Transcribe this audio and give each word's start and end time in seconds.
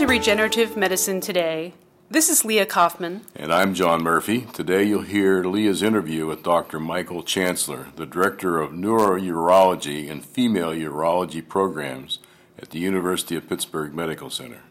To 0.00 0.06
Regenerative 0.06 0.78
Medicine 0.78 1.20
Today. 1.20 1.74
This 2.10 2.30
is 2.30 2.42
Leah 2.42 2.64
Kaufman. 2.64 3.20
And 3.36 3.52
I'm 3.52 3.74
John 3.74 4.02
Murphy. 4.02 4.46
Today 4.54 4.84
you'll 4.84 5.02
hear 5.02 5.44
Leah's 5.44 5.82
interview 5.82 6.24
with 6.24 6.42
Dr. 6.42 6.80
Michael 6.80 7.22
Chancellor, 7.22 7.88
the 7.96 8.06
Director 8.06 8.60
of 8.60 8.70
Neurourology 8.70 10.10
and 10.10 10.24
Female 10.24 10.70
Urology 10.70 11.46
Programs 11.46 12.18
at 12.58 12.70
the 12.70 12.78
University 12.78 13.36
of 13.36 13.46
Pittsburgh 13.46 13.92
Medical 13.92 14.30
Center. 14.30 14.62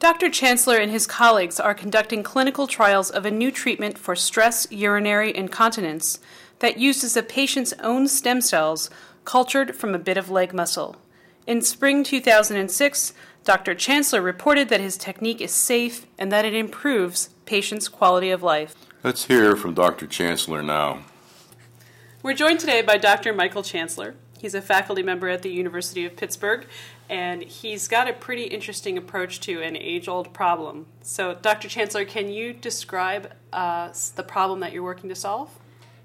Dr. 0.00 0.28
Chancellor 0.28 0.78
and 0.78 0.90
his 0.90 1.06
colleagues 1.06 1.60
are 1.60 1.74
conducting 1.74 2.24
clinical 2.24 2.66
trials 2.66 3.08
of 3.08 3.24
a 3.24 3.30
new 3.30 3.52
treatment 3.52 3.96
for 3.96 4.16
stress 4.16 4.66
urinary 4.72 5.32
incontinence 5.32 6.18
that 6.58 6.78
uses 6.80 7.16
a 7.16 7.22
patient's 7.22 7.72
own 7.84 8.08
stem 8.08 8.40
cells 8.40 8.90
cultured 9.24 9.76
from 9.76 9.94
a 9.94 10.00
bit 10.00 10.16
of 10.16 10.28
leg 10.28 10.52
muscle. 10.52 10.96
In 11.44 11.60
spring 11.60 12.04
2006, 12.04 13.12
Dr. 13.44 13.74
Chancellor 13.74 14.22
reported 14.22 14.68
that 14.68 14.80
his 14.80 14.96
technique 14.96 15.40
is 15.40 15.50
safe 15.50 16.06
and 16.16 16.30
that 16.30 16.44
it 16.44 16.54
improves 16.54 17.30
patients' 17.44 17.88
quality 17.88 18.30
of 18.30 18.42
life. 18.42 18.76
Let's 19.02 19.24
hear 19.24 19.56
from 19.56 19.74
Dr. 19.74 20.06
Chancellor 20.06 20.62
now. 20.62 21.00
We're 22.22 22.34
joined 22.34 22.60
today 22.60 22.82
by 22.82 22.98
Dr. 22.98 23.32
Michael 23.32 23.64
Chancellor. 23.64 24.14
He's 24.38 24.54
a 24.54 24.62
faculty 24.62 25.02
member 25.02 25.28
at 25.28 25.42
the 25.42 25.50
University 25.50 26.06
of 26.06 26.14
Pittsburgh, 26.14 26.66
and 27.08 27.42
he's 27.42 27.88
got 27.88 28.08
a 28.08 28.12
pretty 28.12 28.44
interesting 28.44 28.96
approach 28.96 29.40
to 29.40 29.60
an 29.60 29.76
age 29.76 30.06
old 30.06 30.32
problem. 30.32 30.86
So, 31.00 31.34
Dr. 31.34 31.68
Chancellor, 31.68 32.04
can 32.04 32.28
you 32.28 32.52
describe 32.52 33.32
uh, 33.52 33.92
the 34.14 34.22
problem 34.22 34.60
that 34.60 34.72
you're 34.72 34.84
working 34.84 35.08
to 35.08 35.16
solve? 35.16 35.50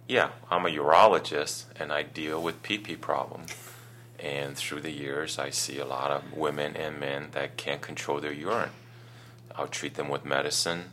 Yeah, 0.07 0.31
I'm 0.49 0.65
a 0.65 0.69
urologist 0.69 1.65
and 1.75 1.91
I 1.91 2.01
deal 2.01 2.41
with 2.41 2.63
PP 2.63 2.99
problems. 2.99 3.66
And 4.19 4.57
through 4.57 4.81
the 4.81 4.91
years, 4.91 5.37
I 5.37 5.51
see 5.51 5.77
a 5.77 5.85
lot 5.85 6.11
of 6.11 6.33
women 6.33 6.75
and 6.75 6.99
men 6.99 7.27
that 7.33 7.57
can't 7.57 7.81
control 7.81 8.19
their 8.19 8.33
urine. 8.33 8.71
I'll 9.55 9.67
treat 9.67 9.95
them 9.95 10.09
with 10.09 10.25
medicine, 10.25 10.85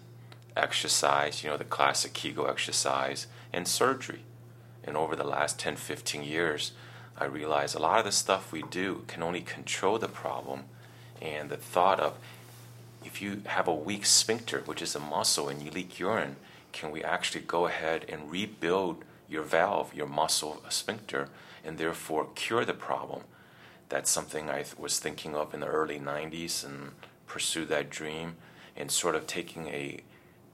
exercise, 0.56 1.42
you 1.42 1.50
know, 1.50 1.56
the 1.56 1.64
classic 1.64 2.12
Kegel 2.12 2.48
exercise, 2.48 3.27
and 3.53 3.66
surgery. 3.66 4.20
And 4.83 4.97
over 4.97 5.16
the 5.16 5.25
last 5.25 5.58
10, 5.58 5.77
15 5.77 6.22
years, 6.22 6.72
I 7.16 7.25
realized 7.25 7.75
a 7.75 7.78
lot 7.78 7.98
of 7.98 8.05
the 8.05 8.12
stuff 8.12 8.53
we 8.53 8.62
do 8.62 9.05
can 9.06 9.22
only 9.22 9.41
control 9.41 9.98
the 9.98 10.09
problem. 10.09 10.64
And 11.22 11.48
the 11.48 11.56
thought 11.56 12.00
of 12.00 12.19
if 13.05 13.22
you 13.22 13.42
have 13.47 13.69
a 13.69 13.75
weak 13.75 14.05
sphincter, 14.05 14.62
which 14.66 14.83
is 14.83 14.94
a 14.94 15.00
muscle, 15.00 15.48
and 15.48 15.62
you 15.62 15.70
leak 15.70 15.98
urine, 15.98 16.36
can 16.72 16.91
we 16.91 17.05
actually 17.05 17.42
go 17.42 17.66
ahead 17.66 18.05
and 18.09 18.31
rebuild 18.31 19.05
your 19.28 19.42
valve, 19.42 19.94
your 19.94 20.06
muscle 20.06 20.62
sphincter, 20.69 21.28
and 21.65 21.79
therefore 21.79 22.29
cure 22.34 22.65
the 22.65 22.75
problem. 22.75 23.23
That's 23.89 24.11
something 24.11 24.51
I 24.51 24.65
was 24.79 24.98
thinking 24.98 25.34
of 25.34 25.55
in 25.55 25.61
the 25.61 25.67
early 25.67 25.98
90s 25.98 26.65
and 26.65 26.93
pursue 27.27 27.65
that 27.67 27.91
dream 27.91 28.37
and 28.77 28.91
sort 28.91 29.15
of 29.15 29.27
taking 29.27 29.69
a 29.69 30.01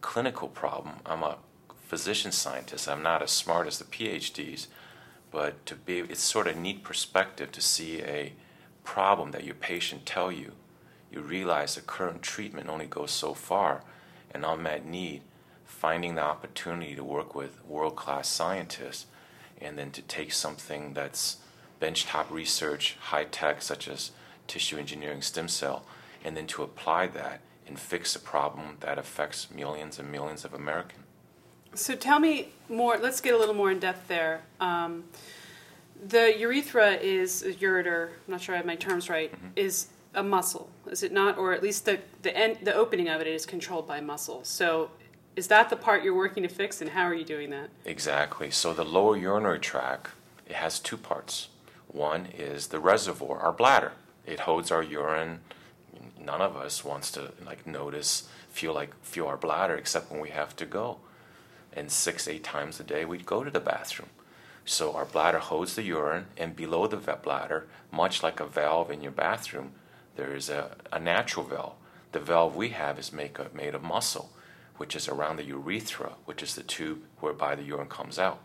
clinical 0.01 0.49
problem. 0.49 0.97
I'm 1.07 1.23
a 1.23 1.39
physician 1.87 2.33
scientist. 2.33 2.89
I'm 2.89 3.03
not 3.03 3.23
as 3.23 3.31
smart 3.31 3.67
as 3.67 3.79
the 3.79 3.85
PhDs, 3.85 4.67
but 5.31 5.65
to 5.67 5.75
be 5.75 5.99
it's 5.99 6.23
sort 6.23 6.47
of 6.47 6.57
neat 6.57 6.83
perspective 6.83 7.51
to 7.53 7.61
see 7.61 8.03
a 8.03 8.33
problem 8.85 9.33
that 9.33 9.45
your 9.45 9.55
patient 9.55 10.07
tell 10.07 10.31
you. 10.31 10.53
You 11.11 11.21
realize 11.21 11.75
the 11.75 11.81
current 11.81 12.23
treatment 12.23 12.69
only 12.69 12.87
goes 12.87 13.11
so 13.11 13.35
far, 13.35 13.83
and 14.33 14.45
unmet 14.45 14.87
need. 14.87 15.23
Finding 15.65 16.15
the 16.15 16.23
opportunity 16.23 16.95
to 16.95 17.03
work 17.03 17.35
with 17.35 17.65
world 17.65 17.97
class 17.97 18.29
scientists 18.29 19.07
and 19.61 19.79
then 19.79 19.91
to 19.93 20.03
take 20.03 20.33
something 20.33 20.95
that's 20.95 21.39
benchtop 21.81 22.31
research, 22.31 22.97
high 23.01 23.25
tech, 23.25 23.63
such 23.63 23.89
as 23.89 24.13
tissue 24.47 24.77
engineering 24.77 25.23
stem 25.23 25.49
cell, 25.49 25.85
and 26.25 26.37
then 26.37 26.47
to 26.47 26.63
apply 26.63 27.07
that 27.09 27.41
and 27.67 27.79
fix 27.79 28.17
a 28.17 28.21
problem 28.21 28.77
that 28.81 28.99
affects 28.99 29.51
millions 29.51 29.99
and 29.99 30.11
millions 30.11 30.45
of 30.45 30.53
Americans. 30.53 31.05
So 31.75 31.95
tell 31.95 32.19
me 32.19 32.49
more, 32.69 32.99
let's 32.99 33.21
get 33.21 33.35
a 33.35 33.39
little 33.39 33.55
more 33.55 33.71
in 33.71 33.79
depth 33.79 34.09
there. 34.09 34.43
Um, 34.61 35.05
the 36.05 36.37
urethra 36.37 36.95
is, 36.95 37.43
a 37.43 37.53
ureter, 37.53 38.09
I'm 38.09 38.33
not 38.33 38.41
sure 38.41 38.55
I 38.55 38.59
have 38.59 38.67
my 38.67 38.75
terms 38.75 39.09
right, 39.09 39.31
mm-hmm. 39.33 39.49
is 39.55 39.89
a 40.15 40.23
muscle, 40.23 40.69
is 40.91 41.05
it 41.05 41.13
not? 41.13 41.39
Or 41.39 41.53
at 41.53 41.63
least 41.63 41.85
the, 41.85 42.01
the, 42.23 42.37
end, 42.37 42.59
the 42.63 42.75
opening 42.75 43.09
of 43.09 43.21
it 43.21 43.29
is 43.29 43.47
controlled 43.47 43.87
by 43.87 44.01
muscle. 44.01 44.43
So 44.43 44.91
is 45.41 45.47
that 45.47 45.71
the 45.71 45.77
part 45.77 46.05
you're 46.05 46.15
working 46.15 46.43
to 46.43 46.51
fix, 46.51 46.83
and 46.83 46.91
how 46.91 47.05
are 47.05 47.15
you 47.15 47.25
doing 47.25 47.49
that? 47.49 47.71
Exactly. 47.87 48.51
So 48.51 48.75
the 48.75 48.85
lower 48.85 49.17
urinary 49.17 49.59
tract 49.59 50.09
it 50.47 50.57
has 50.57 50.79
two 50.79 50.99
parts. 50.99 51.49
One 51.89 52.27
is 52.27 52.67
the 52.67 52.79
reservoir, 52.79 53.39
our 53.39 53.53
bladder. 53.53 53.93
It 54.27 54.41
holds 54.41 54.71
our 54.71 54.83
urine. 54.83 55.41
None 56.23 56.43
of 56.43 56.59
us 56.59 56.85
wants 56.85 57.11
to 57.13 57.33
like 57.47 57.67
notice, 57.67 58.29
feel 58.51 58.75
like 58.75 58.93
feel 59.03 59.27
our 59.29 59.39
bladder, 59.39 59.77
except 59.77 60.11
when 60.11 60.21
we 60.21 60.29
have 60.29 60.55
to 60.57 60.67
go. 60.67 60.99
And 61.73 61.91
six, 61.91 62.29
eight 62.29 62.45
times 62.45 62.79
a 62.79 62.85
day, 62.85 63.07
we'd 63.07 63.25
go 63.25 63.43
to 63.43 63.51
the 63.51 63.61
bathroom. 63.61 64.11
So 64.67 64.93
our 64.93 65.07
bladder 65.07 65.39
holds 65.39 65.75
the 65.75 65.85
urine, 65.85 66.27
and 66.37 66.55
below 66.55 66.87
the 66.87 66.99
bladder, 66.99 67.67
much 67.91 68.23
like 68.23 68.41
a 68.41 68.47
valve 68.47 68.91
in 68.91 69.01
your 69.01 69.13
bathroom, 69.13 69.73
there 70.17 70.35
is 70.35 70.51
a, 70.51 70.77
a 70.93 71.01
natural 71.01 71.47
valve. 71.47 71.77
The 72.13 72.21
valve 72.21 72.57
we 72.57 72.69
have 72.71 72.99
is 72.99 73.11
make, 73.11 73.39
made 73.55 73.75
of 73.75 73.83
muscle 73.83 74.31
which 74.81 74.97
is 74.97 75.09
around 75.09 75.37
the 75.37 75.45
urethra, 75.45 76.13
which 76.25 76.43
is 76.43 76.55
the 76.55 76.63
tube 76.63 77.03
whereby 77.19 77.55
the 77.55 77.63
urine 77.63 77.87
comes 77.87 78.19
out. 78.19 78.41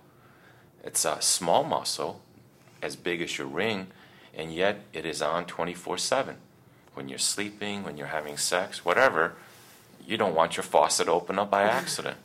It's 0.83 1.05
a 1.05 1.21
small 1.21 1.63
muscle, 1.63 2.19
as 2.81 2.97
big 2.97 3.21
as 3.21 3.37
your 3.37 3.47
ring, 3.47 3.87
and 4.33 4.53
yet 4.53 4.81
it 4.91 5.05
is 5.05 5.21
on 5.21 5.45
24 5.45 5.97
7. 5.97 6.35
When 6.93 7.07
you're 7.07 7.19
sleeping, 7.19 7.83
when 7.83 7.95
you're 7.95 8.07
having 8.07 8.35
sex, 8.35 8.83
whatever, 8.83 9.35
you 10.05 10.17
don't 10.17 10.35
want 10.35 10.57
your 10.57 10.65
faucet 10.65 11.07
open 11.07 11.39
up 11.39 11.49
by 11.49 11.63
accident. 11.79 12.17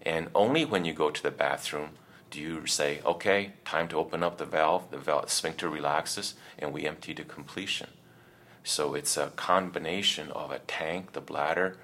And 0.00 0.28
only 0.34 0.64
when 0.64 0.86
you 0.86 0.94
go 0.94 1.10
to 1.10 1.22
the 1.22 1.30
bathroom 1.30 1.90
do 2.30 2.40
you 2.40 2.66
say, 2.66 3.00
okay, 3.04 3.52
time 3.66 3.86
to 3.88 3.96
open 3.96 4.22
up 4.22 4.38
the 4.38 4.46
valve, 4.46 4.90
the 4.90 4.96
valve 4.96 5.30
sphincter 5.30 5.68
relaxes, 5.68 6.36
and 6.58 6.72
we 6.72 6.86
empty 6.86 7.12
to 7.12 7.22
completion. 7.22 7.88
So 8.64 8.94
it's 8.94 9.18
a 9.18 9.26
combination 9.36 10.30
of 10.32 10.50
a 10.50 10.60
tank, 10.60 11.12
the 11.12 11.20
bladder, 11.20 11.76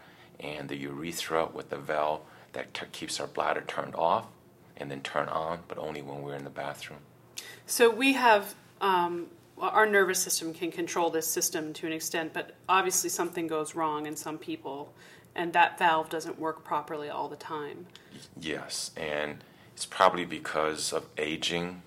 and 0.43 0.69
the 0.69 0.77
urethra 0.77 1.47
with 1.47 1.71
the 1.71 1.79
valve 1.79 2.21
that 2.53 2.75
t- 2.75 2.87
keeps 2.93 3.21
our 3.21 3.27
bladder 3.27 3.63
turned 3.67 3.95
off 3.95 4.27
and 4.77 4.91
then 4.91 5.01
turn 5.01 5.29
on, 5.29 5.61
but 5.69 5.79
only 5.79 6.03
when 6.03 6.23
we're 6.23 6.35
in 6.35 6.45
the 6.45 6.51
bathroom. 6.51 7.01
So 7.67 7.91
we 7.91 8.15
have 8.15 8.55
um, 8.81 9.29
our 9.59 9.87
nervous 9.87 10.19
system 10.19 10.53
can 10.53 10.71
control 10.71 11.11
this 11.11 11.27
system 11.27 11.73
to 11.75 11.87
an 11.87 11.93
extent, 11.93 12.33
but 12.33 12.57
obviously 12.69 13.11
something 13.11 13.47
goes 13.47 13.75
wrong 13.75 14.07
in 14.07 14.17
some 14.17 14.39
people, 14.39 14.93
and 15.35 15.53
that 15.53 15.79
valve 15.79 16.11
doesn't 16.11 16.39
work 16.39 16.65
properly 16.65 17.09
all 17.09 17.29
the 17.29 17.37
time. 17.37 17.87
Yes, 18.39 18.91
and 18.97 19.45
it's 19.75 19.87
probably 19.87 20.25
because 20.25 20.93
of 20.93 21.07
aging. 21.17 21.83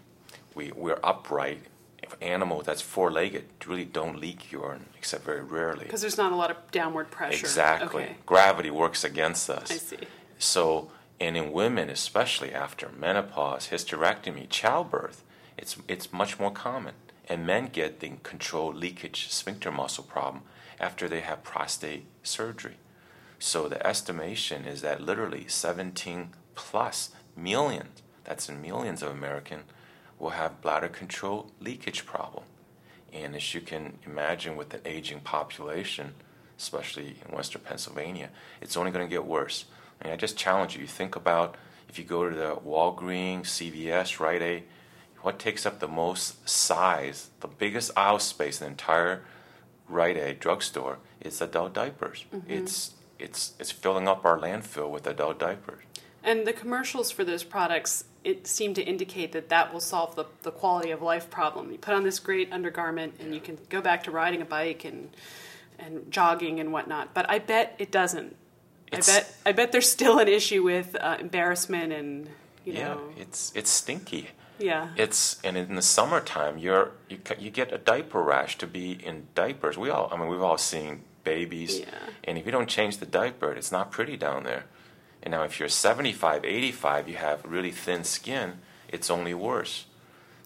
We, 0.55 0.71
we're 0.71 0.99
upright 1.03 1.63
animal 2.21 2.61
that's 2.61 2.81
four 2.81 3.11
legged 3.11 3.45
really 3.65 3.85
don't 3.85 4.19
leak 4.19 4.51
urine 4.51 4.85
except 4.97 5.23
very 5.23 5.43
rarely. 5.43 5.85
Because 5.85 6.01
there's 6.01 6.17
not 6.17 6.31
a 6.31 6.35
lot 6.35 6.51
of 6.51 6.57
downward 6.71 7.11
pressure. 7.11 7.45
Exactly. 7.45 8.03
Okay. 8.03 8.15
Gravity 8.25 8.69
works 8.69 9.03
against 9.03 9.49
us. 9.49 9.71
I 9.71 9.75
see. 9.75 9.97
So, 10.37 10.91
and 11.19 11.37
in 11.37 11.51
women, 11.51 11.89
especially 11.89 12.53
after 12.53 12.89
menopause, 12.89 13.69
hysterectomy, 13.69 14.49
childbirth, 14.49 15.23
it's, 15.57 15.77
it's 15.87 16.11
much 16.11 16.39
more 16.39 16.51
common. 16.51 16.95
And 17.27 17.45
men 17.45 17.69
get 17.71 18.01
the 18.01 18.11
controlled 18.23 18.75
leakage 18.75 19.29
sphincter 19.29 19.71
muscle 19.71 20.03
problem 20.03 20.43
after 20.79 21.07
they 21.07 21.21
have 21.21 21.43
prostate 21.43 22.05
surgery. 22.21 22.77
So 23.39 23.67
the 23.67 23.85
estimation 23.85 24.65
is 24.65 24.81
that 24.81 25.01
literally 25.01 25.45
17 25.47 26.29
plus 26.53 27.11
millions, 27.35 28.01
that's 28.23 28.49
in 28.49 28.61
millions 28.61 29.01
of 29.01 29.11
Americans, 29.11 29.63
will 30.19 30.31
have 30.31 30.61
bladder 30.61 30.87
control 30.87 31.51
leakage 31.59 32.05
problem. 32.05 32.43
And 33.13 33.35
as 33.35 33.53
you 33.53 33.61
can 33.61 33.97
imagine 34.05 34.55
with 34.55 34.69
the 34.69 34.85
aging 34.87 35.21
population, 35.21 36.13
especially 36.57 37.15
in 37.25 37.35
western 37.35 37.61
Pennsylvania, 37.61 38.29
it's 38.61 38.75
only 38.75 38.91
going 38.91 39.07
to 39.07 39.09
get 39.09 39.25
worse. 39.25 39.65
And 40.01 40.11
I 40.11 40.15
just 40.15 40.37
challenge 40.37 40.75
you, 40.75 40.81
you 40.81 40.87
think 40.87 41.15
about 41.15 41.55
if 41.87 41.97
you 41.97 42.05
go 42.05 42.29
to 42.29 42.35
the 42.35 42.55
Walgreens, 42.55 43.43
CVS, 43.43 44.19
Rite 44.19 44.41
Aid, 44.41 44.63
what 45.21 45.39
takes 45.39 45.65
up 45.65 45.79
the 45.79 45.87
most 45.87 46.47
size, 46.47 47.29
the 47.39 47.47
biggest 47.47 47.91
aisle 47.95 48.19
space 48.19 48.61
in 48.61 48.65
the 48.65 48.71
entire 48.71 49.23
Rite 49.87 50.17
Aid 50.17 50.39
drugstore 50.39 50.99
is 51.21 51.41
adult 51.41 51.73
diapers. 51.73 52.25
Mm-hmm. 52.33 52.51
It's 52.51 52.91
it's 53.17 53.53
it's 53.59 53.71
filling 53.71 54.07
up 54.07 54.25
our 54.25 54.37
landfill 54.37 54.89
with 54.89 55.07
adult 55.07 55.39
diapers. 55.39 55.83
And 56.23 56.45
the 56.45 56.53
commercials 56.53 57.11
for 57.11 57.23
those 57.23 57.43
products 57.43 58.05
it 58.25 58.47
seemed 58.47 58.75
to 58.75 58.83
indicate 58.83 59.31
that 59.33 59.49
that 59.49 59.71
will 59.71 59.79
solve 59.79 60.15
the, 60.15 60.25
the 60.41 60.51
quality 60.51 60.89
of 60.89 61.01
life 61.01 61.29
problem. 61.29 61.71
You 61.71 61.77
put 61.77 61.93
on 61.93 62.03
this 62.03 62.19
great 62.19 62.51
undergarment 62.51 63.13
and 63.19 63.33
you 63.33 63.39
can 63.39 63.57
go 63.69 63.81
back 63.81 64.03
to 64.05 64.11
riding 64.11 64.41
a 64.41 64.45
bike 64.45 64.83
and 64.83 65.09
and 65.77 66.09
jogging 66.11 66.59
and 66.59 66.71
whatnot. 66.73 67.13
But 67.13 67.29
I 67.29 67.39
bet 67.39 67.75
it 67.77 67.91
doesn't. 67.91 68.35
It's, 68.91 69.09
I 69.09 69.13
bet 69.13 69.35
I 69.45 69.51
bet 69.51 69.71
there's 69.71 69.89
still 69.89 70.19
an 70.19 70.27
issue 70.27 70.63
with 70.63 70.95
uh, 70.99 71.17
embarrassment 71.19 71.93
and 71.93 72.27
you 72.65 72.73
yeah, 72.73 72.95
know. 72.95 73.01
it's 73.17 73.51
it's 73.55 73.69
stinky. 73.69 74.29
Yeah. 74.57 74.89
It's 74.95 75.39
and 75.43 75.55
in 75.55 75.75
the 75.75 75.81
summertime 75.81 76.57
you're 76.57 76.91
you 77.09 77.19
you 77.37 77.51
get 77.51 77.71
a 77.71 77.77
diaper 77.77 78.21
rash 78.23 78.57
to 78.57 78.67
be 78.67 78.93
in 78.93 79.27
diapers. 79.35 79.77
We 79.77 79.91
all 79.91 80.09
I 80.11 80.17
mean 80.17 80.29
we've 80.29 80.41
all 80.41 80.57
seen 80.57 81.03
babies. 81.23 81.79
Yeah. 81.79 81.85
And 82.23 82.37
if 82.39 82.45
you 82.45 82.51
don't 82.51 82.69
change 82.69 82.97
the 82.97 83.05
diaper, 83.05 83.51
it's 83.51 83.71
not 83.71 83.91
pretty 83.91 84.17
down 84.17 84.43
there. 84.43 84.65
And 85.25 85.31
now, 85.31 85.43
if 85.43 85.59
you're 85.59 85.67
75, 85.67 86.45
85, 86.45 87.09
you 87.09 87.15
have 87.15 87.43
really 87.43 87.71
thin 87.71 88.03
skin, 88.03 88.59
it's 88.87 89.09
only 89.09 89.33
worse. 89.33 89.87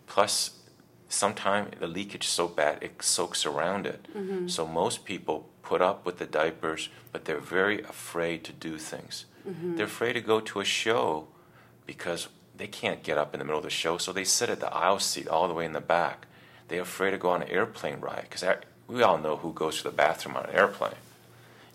Plus, 0.08 0.52
sometimes 1.10 1.78
the 1.80 1.88
leakage 1.88 2.24
is 2.24 2.31
so 2.31 2.48
bad 2.48 2.81
it 2.81 3.04
soaks 3.04 3.46
around 3.46 3.86
it. 3.86 4.08
Mm-hmm. 4.16 4.48
So 4.48 4.66
most 4.66 5.04
people 5.04 5.50
put 5.64 5.81
up 5.81 6.06
with 6.06 6.18
the 6.18 6.26
diapers, 6.26 6.90
but 7.12 7.26
they're 7.26 7.40
very 7.40 7.81
afraid 7.81 8.46
to 8.46 8.54
do 8.54 8.78
things. 8.78 9.26
Mm-hmm. 9.48 9.76
They're 9.76 9.86
afraid 9.86 10.14
to 10.14 10.22
go 10.22 10.40
to 10.40 10.62
a 10.62 10.66
show 10.66 11.28
because 11.86 12.30
they 12.56 12.68
can't 12.68 13.04
get 13.04 13.18
up 13.18 13.34
in 13.34 13.40
the 13.40 13.46
middle 13.46 13.60
of 13.60 13.66
the 13.66 13.70
show, 13.70 13.98
so 13.98 14.14
they 14.14 14.24
sit 14.24 14.50
at 14.50 14.60
the 14.60 14.74
aisle 14.74 15.00
seat 15.00 15.28
all 15.28 15.48
the 15.48 15.54
way 15.54 15.66
in 15.66 15.74
the 15.74 15.81
back. 15.81 16.28
They're 16.70 16.81
afraid 16.81 17.12
to 17.12 17.18
go 17.18 17.31
on 17.31 17.42
an 17.42 17.50
airplane 17.50 18.00
ride 18.00 18.28
because 18.30 18.46
we 18.88 19.02
all 19.02 19.18
know 19.18 19.38
who 19.38 19.52
goes 19.54 19.78
to 19.78 19.84
the 19.84 19.92
bathroom 19.92 20.38
on 20.38 20.46
an 20.46 20.56
airplane. 20.56 20.94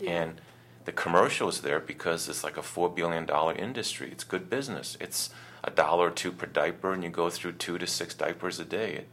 And 0.07 0.41
the 0.85 0.93
commercial 0.93 1.49
is 1.49 1.61
there 1.61 1.81
because 1.81 2.29
it's 2.29 2.45
like 2.45 2.57
a 2.57 2.63
four 2.63 2.89
billion 2.91 3.27
dollar 3.27 3.55
industry. 3.55 4.09
It's 4.11 4.25
good 4.25 4.51
business. 4.51 4.97
It's 5.01 5.31
a 5.63 5.71
dollar 5.71 6.09
or 6.09 6.11
two 6.11 6.33
per 6.33 6.47
diaper, 6.47 6.93
and 6.93 7.03
you 7.03 7.11
go 7.11 7.31
through 7.31 7.53
two 7.53 7.79
to 7.79 7.87
six 7.87 8.15
diapers 8.15 8.61
a 8.61 8.65
day. 8.65 8.93
It, 8.95 9.09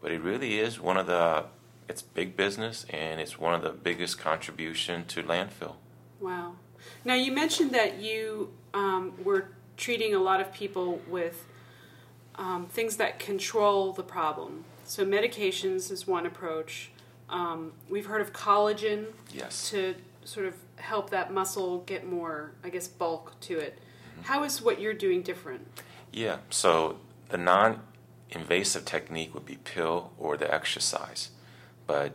but 0.00 0.12
it 0.12 0.20
really 0.20 0.58
is 0.58 0.80
one 0.80 0.96
of 0.96 1.06
the. 1.06 1.44
It's 1.88 2.02
big 2.02 2.36
business, 2.36 2.84
and 2.90 3.18
it's 3.18 3.38
one 3.38 3.54
of 3.54 3.62
the 3.62 3.70
biggest 3.70 4.18
contribution 4.18 5.06
to 5.06 5.22
landfill. 5.22 5.76
Wow. 6.20 6.56
Now 7.04 7.14
you 7.14 7.32
mentioned 7.32 7.70
that 7.72 7.98
you 7.98 8.52
um, 8.74 9.14
were 9.24 9.48
treating 9.78 10.14
a 10.14 10.18
lot 10.18 10.40
of 10.42 10.52
people 10.52 11.00
with 11.08 11.46
um, 12.34 12.66
things 12.66 12.96
that 12.98 13.18
control 13.18 13.92
the 13.94 14.02
problem. 14.02 14.64
So 14.84 15.06
medications 15.06 15.90
is 15.90 16.06
one 16.06 16.26
approach. 16.26 16.90
Um, 17.30 17.72
we've 17.88 18.06
heard 18.06 18.20
of 18.20 18.32
collagen 18.32 19.06
Yes. 19.32 19.70
to 19.70 19.94
sort 20.28 20.46
of 20.46 20.54
help 20.76 21.10
that 21.10 21.32
muscle 21.32 21.78
get 21.80 22.06
more, 22.06 22.52
I 22.62 22.68
guess, 22.68 22.86
bulk 22.86 23.38
to 23.40 23.58
it. 23.58 23.78
How 24.22 24.44
is 24.44 24.60
what 24.60 24.80
you're 24.80 24.94
doing 24.94 25.22
different? 25.22 25.66
Yeah, 26.12 26.38
so 26.50 26.98
the 27.28 27.38
non 27.38 27.80
invasive 28.30 28.84
technique 28.84 29.32
would 29.32 29.46
be 29.46 29.56
pill 29.56 30.12
or 30.18 30.36
the 30.36 30.52
exercise. 30.52 31.30
But 31.86 32.12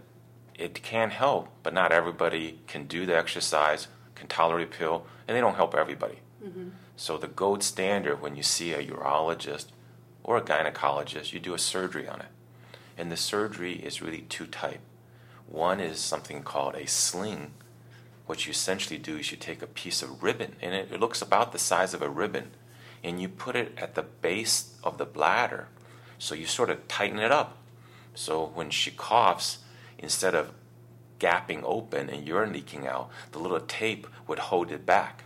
it 0.54 0.84
can 0.84 1.10
help, 1.10 1.50
but 1.64 1.74
not 1.74 1.92
everybody 1.92 2.60
can 2.68 2.86
do 2.86 3.06
the 3.06 3.18
exercise, 3.18 3.88
can 4.14 4.28
tolerate 4.28 4.72
pill, 4.72 5.08
and 5.28 5.36
they 5.36 5.42
don't 5.42 5.56
help 5.56 5.74
everybody. 5.74 6.20
Mm-hmm. 6.44 6.70
So 6.96 7.18
the 7.18 7.28
gold 7.28 7.64
standard 7.64 8.22
when 8.22 8.36
you 8.36 8.44
see 8.44 8.74
a 8.74 8.84
urologist 8.84 9.68
or 10.24 10.38
a 10.38 10.42
gynecologist, 10.42 11.34
you 11.34 11.40
do 11.40 11.56
a 11.56 11.60
surgery 11.60 12.08
on 12.08 12.20
it. 12.20 12.28
And 12.96 13.12
the 13.12 13.18
surgery 13.18 13.74
is 13.74 14.04
really 14.04 14.22
two 14.22 14.46
type. 14.46 14.82
One 15.48 15.80
is 15.80 16.00
something 16.00 16.44
called 16.44 16.76
a 16.76 16.86
sling. 16.86 17.54
What 18.26 18.46
you 18.46 18.52
essentially 18.52 18.98
do 18.98 19.18
is 19.18 19.32
you 19.32 19.38
take 19.38 19.62
a 19.62 19.68
piece 19.68 20.02
of 20.02 20.24
ribbon, 20.24 20.56
and 20.62 20.74
it, 20.74 20.92
it 20.92 21.00
looks 21.00 21.22
about 21.22 21.52
the 21.52 21.60
size 21.60 21.94
of 21.94 22.02
a 22.02 22.10
ribbon, 22.10 22.52
and 23.04 23.22
you 23.22 23.28
put 23.28 23.56
it 23.56 23.74
at 23.78 23.96
the 23.96 24.04
base 24.04 24.76
of 24.84 24.98
the 24.98 25.06
bladder. 25.06 25.68
So 26.18 26.36
you 26.36 26.46
sort 26.46 26.70
of 26.70 26.88
tighten 26.88 27.20
it 27.20 27.32
up. 27.32 27.58
So 28.16 28.52
when 28.54 28.70
she 28.70 28.92
coughs, 28.92 29.60
instead 29.98 30.36
of 30.36 30.54
gapping 31.20 31.62
open 31.64 32.10
and 32.10 32.28
urine 32.28 32.54
leaking 32.54 32.88
out, 32.88 33.10
the 33.32 33.40
little 33.40 33.60
tape 33.60 34.08
would 34.28 34.40
hold 34.40 34.72
it 34.72 34.86
back. 34.86 35.24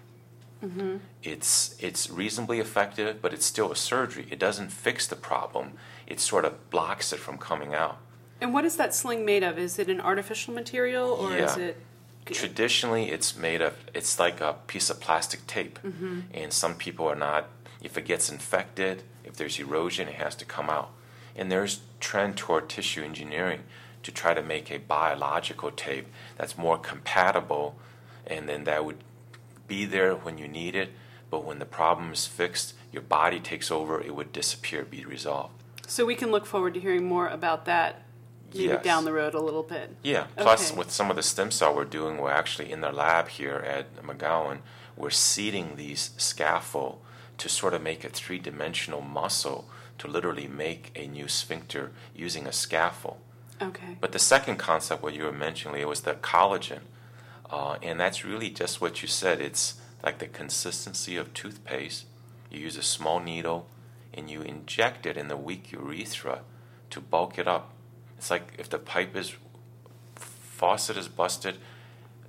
Mm-hmm. 0.64 0.98
It's 1.22 1.76
it's 1.80 2.10
reasonably 2.10 2.60
effective, 2.60 3.22
but 3.22 3.34
it's 3.34 3.46
still 3.46 3.72
a 3.72 3.76
surgery. 3.76 4.28
It 4.32 4.40
doesn't 4.40 4.72
fix 4.72 5.06
the 5.08 5.16
problem. 5.16 5.74
It 6.08 6.20
sort 6.20 6.46
of 6.46 6.70
blocks 6.72 7.14
it 7.14 7.20
from 7.20 7.38
coming 7.38 7.76
out. 7.76 7.98
And 8.42 8.54
what 8.54 8.66
is 8.66 8.76
that 8.78 8.94
sling 8.94 9.26
made 9.26 9.44
of? 9.44 9.58
Is 9.60 9.78
it 9.78 9.90
an 9.90 10.02
artificial 10.02 10.54
material 10.54 11.10
or 11.10 11.36
is 11.36 11.58
it? 11.58 11.78
Traditionally, 12.36 13.10
it's 13.10 13.36
made 13.38 13.62
of 13.62 13.76
it's 13.94 14.20
like 14.20 14.42
a 14.42 14.56
piece 14.68 14.90
of 14.90 15.00
plastic 15.00 15.46
tape, 15.48 15.80
mm-hmm. 15.84 16.22
and 16.34 16.52
some 16.52 16.76
people 16.76 17.08
are 17.08 17.16
not. 17.16 17.50
If 17.82 17.98
it 17.98 18.06
gets 18.06 18.30
infected, 18.30 19.04
if 19.24 19.36
there's 19.36 19.60
erosion, 19.60 20.08
it 20.08 20.16
has 20.16 20.36
to 20.36 20.46
come 20.46 20.70
out. 20.70 20.92
And 21.36 21.52
there's 21.52 21.82
trend 22.00 22.38
toward 22.38 22.70
tissue 22.70 23.04
engineering 23.04 23.62
to 24.04 24.12
try 24.12 24.34
to 24.34 24.42
make 24.42 24.72
a 24.72 24.80
biological 24.80 25.70
tape 25.72 26.08
that's 26.38 26.58
more 26.58 26.78
compatible, 26.78 27.78
and 28.26 28.50
then 28.50 28.64
that 28.64 28.86
would 28.86 28.98
be 29.68 29.86
there 29.86 30.16
when 30.16 30.38
you 30.38 30.48
need 30.48 30.76
it. 30.76 30.90
But 31.30 31.44
when 31.44 31.60
the 31.60 31.66
problem 31.66 32.14
is 32.14 32.26
fixed, 32.26 32.74
your 32.92 33.02
body 33.02 33.40
takes 33.40 33.70
over. 33.70 34.02
It 34.02 34.16
would 34.16 34.32
disappear, 34.32 34.86
be 34.86 35.06
resolved. 35.06 35.54
So 35.88 36.06
we 36.06 36.16
can 36.16 36.32
look 36.32 36.46
forward 36.46 36.74
to 36.74 36.80
hearing 36.80 37.06
more 37.06 37.28
about 37.28 37.66
that 37.66 38.04
maybe 38.54 38.66
Yes. 38.68 38.84
down 38.84 39.06
the 39.06 39.14
road 39.14 39.34
a 39.34 39.40
little 39.40 39.64
bit. 39.64 39.96
Yeah. 40.04 40.28
Plus, 40.38 40.72
Okay. 40.72 40.78
with 40.80 40.92
some 40.92 41.10
of 41.10 41.16
the 41.16 41.24
stem 41.24 41.52
cell 41.52 41.74
we're 41.76 41.86
doing, 41.86 42.18
we're 42.18 42.32
actually 42.32 42.72
in 42.72 42.82
the 42.82 42.92
lab 42.92 43.30
here 43.30 43.58
at 43.58 43.96
McGowan. 44.04 44.60
We're 44.96 45.10
seeding 45.10 45.76
these 45.76 46.12
scaffold 46.18 47.00
to 47.38 47.50
sort 47.50 47.74
of 47.74 47.82
make 47.82 48.04
a 48.04 48.10
three-dimensional 48.10 49.02
muscle 49.02 49.70
to 50.00 50.08
literally 50.08 50.48
make 50.48 50.92
a 50.96 51.08
new 51.08 51.28
sphincter 51.28 51.92
using 52.16 52.48
a 52.48 52.52
scaffold. 52.54 53.20
Okay. 53.62 53.98
But 54.00 54.12
the 54.12 54.20
second 54.20 54.58
concept, 54.58 55.02
what 55.04 55.14
you 55.14 55.24
were 55.24 55.32
mentioning, 55.32 55.76
Leah, 55.76 55.88
was 55.88 56.02
the 56.02 56.14
collagen, 56.14 56.82
uh, 57.50 57.78
and 57.82 58.00
that's 58.00 58.24
really 58.24 58.50
just 58.50 58.80
what 58.82 59.02
you 59.02 59.08
said. 59.08 59.42
It's 59.42 59.76
like 60.04 60.20
the 60.20 60.28
consistency 60.28 61.16
of 61.18 61.34
toothpaste. 61.34 62.06
You 62.52 62.60
use 62.60 62.78
a 62.78 62.84
small 62.84 63.20
needle 63.20 63.68
and 64.14 64.30
you 64.30 64.42
inject 64.42 65.06
it 65.06 65.18
in 65.18 65.28
the 65.28 65.38
weak 65.38 65.72
urethra 65.72 66.42
to 66.92 67.02
bulk 67.02 67.38
it 67.38 67.48
up. 67.48 67.72
It's 68.18 68.32
like 68.32 68.54
if 68.58 68.70
the 68.70 68.80
pipe 68.80 69.16
is 69.16 69.36
faucet 70.16 70.98
is 70.98 71.08
busted, 71.08 71.58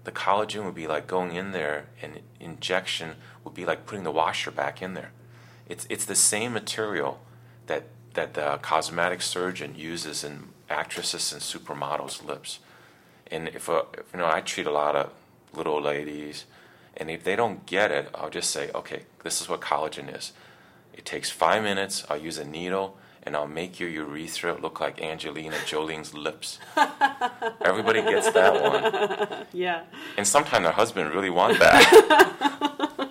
the 0.05 0.13
collagen 0.13 0.65
would 0.65 0.75
be 0.75 0.87
like 0.87 1.07
going 1.07 1.35
in 1.35 1.53
there, 1.53 1.87
and 2.03 2.21
injection 2.41 3.17
would 3.45 3.55
be 3.55 3.65
like 3.65 3.87
putting 3.87 4.05
the 4.05 4.11
washer 4.11 4.51
back 4.51 4.83
in 4.83 4.95
there. 4.95 5.13
It's 5.69 5.87
it's 5.91 6.05
the 6.05 6.15
same 6.15 6.53
material 6.53 7.21
that 7.67 7.85
that 8.15 8.35
the 8.35 8.59
cosmetic 8.63 9.23
surgeon 9.23 9.75
uses 9.77 10.25
in 10.25 10.49
actresses 10.69 11.33
and 11.33 11.41
supermodels' 11.41 12.25
lips. 12.25 12.59
And 13.31 13.49
if, 13.49 13.69
a, 13.69 13.85
if 13.97 14.13
you 14.13 14.21
know, 14.21 14.27
I 14.27 14.41
treat 14.41 14.67
a 14.67 14.71
lot 14.71 14.97
of 14.97 15.13
little 15.53 15.81
ladies, 15.81 16.45
and 16.97 17.11
if 17.11 17.25
they 17.25 17.37
don't 17.37 17.65
get 17.67 17.91
it, 17.91 18.09
I'll 18.15 18.31
just 18.31 18.51
say, 18.51 18.71
okay, 18.75 19.03
this 19.23 19.41
is 19.41 19.49
what 19.49 19.61
collagen 19.61 20.15
is. 20.15 20.33
It 20.93 21.05
takes 21.05 21.31
five 21.31 21.63
minutes. 21.63 22.05
I'll 22.09 22.21
use 22.21 22.39
a 22.39 22.45
needle, 22.45 22.97
and 23.29 23.37
I'll 23.37 23.47
make 23.47 23.79
your 23.79 23.91
urethra 23.91 24.59
look 24.59 24.81
like 24.81 25.03
Angelina 25.03 25.57
Jolie's 25.67 26.15
lips. 26.15 26.59
Everybody 27.61 28.01
gets 28.01 28.33
that 28.33 28.53
one. 28.63 29.47
Yeah. 29.53 29.83
And 30.17 30.27
sometimes 30.27 30.65
their 30.65 30.73
husband 30.73 31.13
really 31.13 31.31
want 31.31 31.59
that. 31.59 33.11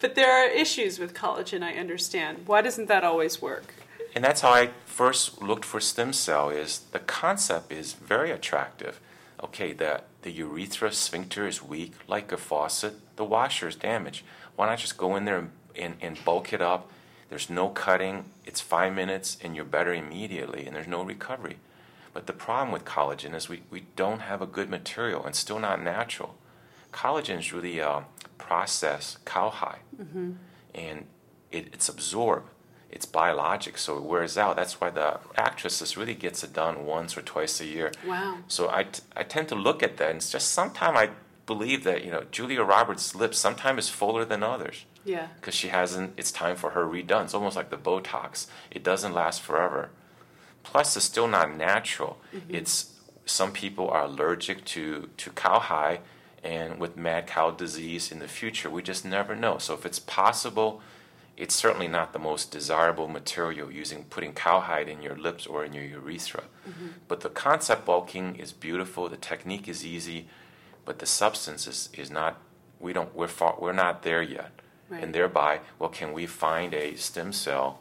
But 0.00 0.16
there 0.16 0.32
are 0.32 0.48
issues 0.48 0.98
with 0.98 1.14
collagen, 1.14 1.62
I 1.62 1.74
understand. 1.74 2.48
Why 2.48 2.60
doesn't 2.60 2.88
that 2.88 3.04
always 3.04 3.40
work? 3.40 3.74
and 4.14 4.24
that's 4.24 4.40
how 4.40 4.50
I 4.50 4.70
first 4.84 5.40
looked 5.40 5.64
for 5.64 5.80
stem 5.80 6.12
cell. 6.12 6.50
Is 6.50 6.80
the 6.90 6.98
concept 6.98 7.72
is 7.72 7.92
very 7.92 8.30
attractive. 8.30 9.00
Okay, 9.42 9.72
the 9.72 10.02
the 10.22 10.30
urethra 10.30 10.92
sphincter 10.92 11.46
is 11.46 11.62
weak, 11.62 11.92
like 12.08 12.32
a 12.32 12.36
faucet. 12.36 12.94
The 13.16 13.24
washer 13.24 13.68
is 13.68 13.76
damaged. 13.76 14.24
Why 14.56 14.66
not 14.66 14.78
just 14.78 14.96
go 14.98 15.16
in 15.16 15.24
there 15.24 15.38
and, 15.38 15.50
and, 15.76 15.94
and 16.00 16.24
bulk 16.24 16.52
it 16.52 16.60
up? 16.60 16.90
There's 17.32 17.48
no 17.48 17.70
cutting. 17.70 18.26
It's 18.44 18.60
five 18.60 18.92
minutes, 18.92 19.38
and 19.42 19.56
you're 19.56 19.64
better 19.64 19.94
immediately, 19.94 20.66
and 20.66 20.76
there's 20.76 20.86
no 20.86 21.02
recovery. 21.02 21.56
But 22.12 22.26
the 22.26 22.34
problem 22.34 22.72
with 22.72 22.84
collagen 22.84 23.34
is 23.34 23.48
we, 23.48 23.62
we 23.70 23.84
don't 23.96 24.20
have 24.20 24.42
a 24.42 24.46
good 24.46 24.68
material 24.68 25.24
and 25.24 25.34
still 25.34 25.58
not 25.58 25.82
natural. 25.82 26.34
Collagen 26.92 27.38
is 27.38 27.50
really 27.50 27.78
a 27.78 28.04
processed 28.36 29.24
cowhide, 29.24 29.78
mm-hmm. 29.98 30.32
and 30.74 31.06
it, 31.50 31.68
it's 31.72 31.88
absorbed. 31.88 32.50
It's 32.90 33.06
biologic, 33.06 33.78
so 33.78 33.96
it 33.96 34.02
wears 34.02 34.36
out. 34.36 34.56
That's 34.56 34.78
why 34.78 34.90
the 34.90 35.18
actresses 35.34 35.96
really 35.96 36.14
gets 36.14 36.44
it 36.44 36.52
done 36.52 36.84
once 36.84 37.16
or 37.16 37.22
twice 37.22 37.62
a 37.62 37.64
year. 37.64 37.92
Wow. 38.06 38.40
So 38.46 38.68
I, 38.68 38.82
t- 38.82 39.02
I 39.16 39.22
tend 39.22 39.48
to 39.48 39.54
look 39.54 39.82
at 39.82 39.96
that, 39.96 40.10
and 40.10 40.16
it's 40.18 40.30
just 40.30 40.50
sometimes 40.50 40.98
I 40.98 41.08
believe 41.46 41.84
that 41.84 42.04
you 42.04 42.10
know 42.10 42.24
Julia 42.30 42.62
Roberts' 42.62 43.14
lips 43.14 43.38
sometimes 43.38 43.86
is 43.86 43.88
fuller 43.88 44.26
than 44.26 44.42
others 44.42 44.84
Yeah. 45.04 45.28
because 45.40 45.54
she 45.54 45.68
hasn't. 45.68 46.14
It's 46.16 46.32
time 46.32 46.56
for 46.56 46.70
her 46.70 46.84
redone. 46.84 47.24
It's 47.24 47.34
almost 47.34 47.56
like 47.56 47.70
the 47.70 47.76
Botox. 47.76 48.46
It 48.70 48.82
doesn't 48.82 49.12
last 49.12 49.42
forever. 49.42 49.90
Plus, 50.62 50.96
it's 50.96 51.04
still 51.06 51.28
not 51.28 51.56
natural. 51.56 52.20
Mm-hmm. 52.34 52.54
It's 52.54 52.92
some 53.24 53.52
people 53.52 53.88
are 53.90 54.04
allergic 54.04 54.64
to 54.66 55.08
to 55.16 55.30
cowhide, 55.30 56.00
and 56.42 56.78
with 56.78 56.96
mad 56.96 57.26
cow 57.26 57.50
disease 57.50 58.12
in 58.12 58.18
the 58.18 58.28
future, 58.28 58.70
we 58.70 58.82
just 58.82 59.04
never 59.04 59.34
know. 59.34 59.58
So 59.58 59.74
if 59.74 59.84
it's 59.84 59.98
possible, 59.98 60.80
it's 61.36 61.54
certainly 61.54 61.88
not 61.88 62.12
the 62.12 62.18
most 62.18 62.50
desirable 62.50 63.08
material 63.08 63.70
using 63.70 64.04
putting 64.04 64.32
cowhide 64.32 64.88
in 64.88 65.02
your 65.02 65.16
lips 65.16 65.46
or 65.46 65.64
in 65.64 65.72
your 65.72 65.84
urethra. 65.84 66.44
Mm-hmm. 66.68 66.86
But 67.08 67.20
the 67.20 67.30
concept 67.30 67.84
bulking 67.86 68.36
is 68.36 68.52
beautiful. 68.52 69.08
The 69.08 69.16
technique 69.16 69.66
is 69.66 69.84
easy, 69.84 70.28
but 70.84 70.98
the 70.98 71.06
substance 71.06 71.66
is, 71.66 71.88
is 71.96 72.10
not. 72.10 72.40
We 72.78 72.92
don't. 72.92 73.14
We're 73.14 73.28
far, 73.28 73.56
We're 73.60 73.72
not 73.72 74.02
there 74.02 74.22
yet. 74.22 74.52
Right. 74.92 75.02
And 75.02 75.14
thereby, 75.14 75.60
well, 75.78 75.88
can 75.88 76.12
we 76.12 76.26
find 76.26 76.74
a 76.74 76.96
stem 76.96 77.32
cell, 77.32 77.80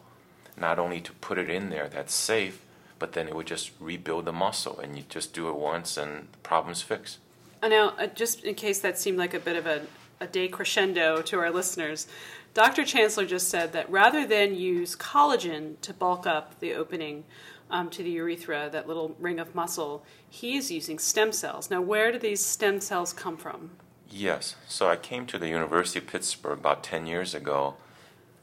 not 0.55 0.79
only 0.79 1.01
to 1.01 1.11
put 1.11 1.37
it 1.37 1.49
in 1.49 1.69
there 1.69 1.89
that's 1.89 2.13
safe, 2.13 2.63
but 2.99 3.11
then 3.11 3.27
it 3.27 3.35
would 3.35 3.47
just 3.47 3.71
rebuild 3.81 4.23
the 4.23 4.31
muscle, 4.31 4.79
and 4.79 4.95
you 4.95 5.03
just 5.09 5.33
do 5.33 5.49
it 5.49 5.57
once, 5.57 5.97
and 5.97 6.29
the 6.31 6.37
problem's 6.37 6.81
fixed. 6.81 7.17
uh, 7.61 7.67
now, 7.67 7.89
uh, 7.99 8.07
just 8.07 8.45
in 8.45 8.55
case 8.55 8.79
that 8.79 8.97
seemed 8.97 9.17
like 9.17 9.33
a 9.33 9.41
bit 9.41 9.57
of 9.57 9.65
a, 9.65 9.81
a 10.21 10.27
day 10.27 10.47
crescendo 10.47 11.21
to 11.21 11.37
our 11.37 11.51
listeners, 11.51 12.07
Dr. 12.53 12.85
Chancellor 12.85 13.25
just 13.25 13.49
said 13.49 13.73
that 13.73 13.89
rather 13.91 14.25
than 14.25 14.55
use 14.55 14.95
collagen 14.95 15.81
to 15.81 15.93
bulk 15.93 16.25
up 16.25 16.61
the 16.61 16.73
opening 16.73 17.25
um, 17.69 17.89
to 17.89 18.03
the 18.03 18.11
urethra, 18.11 18.69
that 18.71 18.87
little 18.87 19.17
ring 19.19 19.37
of 19.37 19.53
muscle, 19.53 20.05
he 20.29 20.55
is 20.55 20.71
using 20.71 20.97
stem 20.97 21.33
cells. 21.33 21.69
Now, 21.69 21.81
where 21.81 22.13
do 22.13 22.19
these 22.19 22.45
stem 22.45 22.79
cells 22.79 23.11
come 23.11 23.35
from? 23.35 23.71
Yes. 24.11 24.55
So 24.67 24.89
I 24.89 24.97
came 24.97 25.25
to 25.27 25.37
the 25.37 25.47
University 25.47 25.99
of 25.99 26.07
Pittsburgh 26.07 26.59
about 26.59 26.83
10 26.83 27.05
years 27.07 27.33
ago 27.33 27.75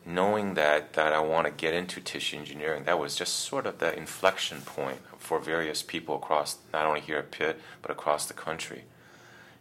knowing 0.08 0.54
that, 0.54 0.94
that 0.94 1.12
I 1.12 1.20
want 1.20 1.46
to 1.46 1.52
get 1.52 1.74
into 1.74 2.00
tissue 2.00 2.38
engineering. 2.38 2.84
That 2.84 2.98
was 2.98 3.14
just 3.14 3.34
sort 3.34 3.66
of 3.66 3.78
the 3.78 3.94
inflection 3.94 4.62
point 4.62 5.00
for 5.18 5.38
various 5.38 5.82
people 5.82 6.16
across, 6.16 6.56
not 6.72 6.86
only 6.86 7.00
here 7.00 7.18
at 7.18 7.30
Pitt, 7.30 7.60
but 7.82 7.90
across 7.90 8.26
the 8.26 8.32
country. 8.32 8.84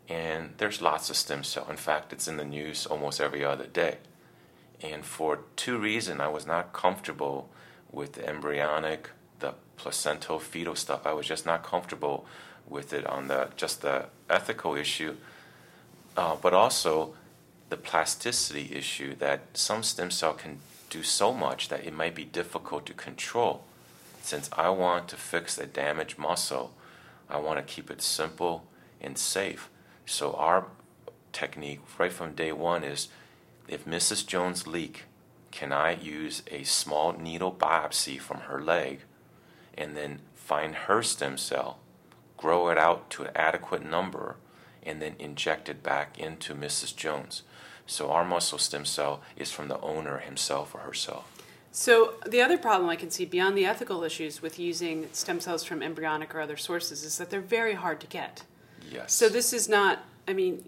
And 0.08 0.54
there's 0.58 0.82
lots 0.82 1.10
of 1.10 1.18
stem 1.18 1.44
cell. 1.44 1.68
In 1.70 1.76
fact, 1.76 2.14
it's 2.14 2.30
in 2.30 2.38
the 2.38 2.46
news 2.46 2.86
almost 2.86 3.20
every 3.20 3.44
other 3.44 3.68
day. 3.68 3.98
And 4.82 5.04
for 5.04 5.40
two 5.58 5.78
reasons, 5.78 6.22
I 6.22 6.30
was 6.30 6.48
not 6.48 6.72
comfortable 6.72 7.50
with 7.92 8.14
the 8.14 8.26
embryonic, 8.26 9.10
the 9.40 9.56
placental, 9.76 10.40
fetal 10.40 10.76
stuff. 10.76 11.06
I 11.06 11.12
was 11.12 11.28
just 11.28 11.46
not 11.46 11.64
comfortable 11.64 12.26
with 12.66 12.94
it 12.94 13.06
on 13.06 13.28
the 13.28 13.50
just 13.58 13.82
the 13.82 14.06
ethical 14.30 14.76
issue, 14.76 15.18
uh, 16.18 16.36
but 16.42 16.54
also 16.54 17.14
the 17.70 17.78
plasticity 17.78 18.72
issue 18.74 19.16
that 19.16 19.42
some 19.54 19.84
stem 19.84 20.10
cell 20.10 20.34
can 20.34 20.60
do 20.90 21.04
so 21.04 21.32
much 21.32 21.70
that 21.70 21.86
it 21.86 21.94
might 21.94 22.16
be 22.16 22.26
difficult 22.26 22.86
to 22.88 22.94
control. 22.94 23.64
Since 24.22 24.50
I 24.54 24.70
want 24.70 25.08
to 25.10 25.16
fix 25.16 25.58
a 25.58 25.66
damaged 25.66 26.18
muscle, 26.18 26.74
I 27.30 27.38
want 27.38 27.60
to 27.60 27.74
keep 27.74 27.92
it 27.92 28.02
simple 28.02 28.66
and 29.00 29.18
safe. 29.18 29.70
So 30.06 30.34
our 30.34 30.66
technique 31.32 31.82
right 32.00 32.12
from 32.12 32.34
day 32.34 32.52
one 32.52 32.84
is 32.84 33.10
if 33.68 33.86
Mrs. 33.86 34.26
Jones 34.26 34.66
leak, 34.66 35.04
can 35.52 35.72
I 35.72 35.92
use 35.92 36.42
a 36.50 36.64
small 36.64 37.14
needle 37.14 37.52
biopsy 37.52 38.20
from 38.20 38.42
her 38.42 38.62
leg 38.62 39.02
and 39.78 39.96
then 39.96 40.20
find 40.36 40.74
her 40.74 41.04
stem 41.04 41.38
cell, 41.38 41.80
grow 42.38 42.70
it 42.70 42.78
out 42.78 43.10
to 43.12 43.24
an 43.24 43.32
adequate 43.36 43.86
number, 43.86 44.38
and 44.88 45.02
then 45.02 45.16
inject 45.20 45.70
it 45.70 45.84
back 45.84 46.18
into 46.18 46.56
Mrs. 46.56 46.96
Jones? 46.96 47.44
So 47.86 48.12
our 48.12 48.26
muscle 48.26 48.58
stem 48.58 48.86
cell 48.86 49.22
is 49.36 49.52
from 49.52 49.68
the 49.68 49.80
owner 49.82 50.18
himself 50.18 50.76
or 50.76 50.80
herself. 50.80 51.32
So 51.72 52.16
the 52.28 52.42
other 52.42 52.58
problem 52.58 52.90
I 52.90 52.96
can 52.96 53.12
see 53.12 53.24
beyond 53.26 53.58
the 53.58 53.66
ethical 53.66 54.04
issues 54.04 54.42
with 54.42 54.58
using 54.58 55.08
stem 55.12 55.40
cells 55.40 55.64
from 55.64 55.84
embryonic 55.84 56.34
or 56.34 56.42
other 56.42 56.58
sources 56.58 57.04
is 57.04 57.18
that 57.18 57.30
they're 57.30 57.40
very 57.40 57.76
hard 57.76 58.00
to 58.02 58.08
get. 58.08 58.44
Yes. 58.92 59.14
So 59.14 59.30
this 59.30 59.54
is 59.54 59.70
not. 59.70 60.00
I 60.28 60.34
mean, 60.34 60.66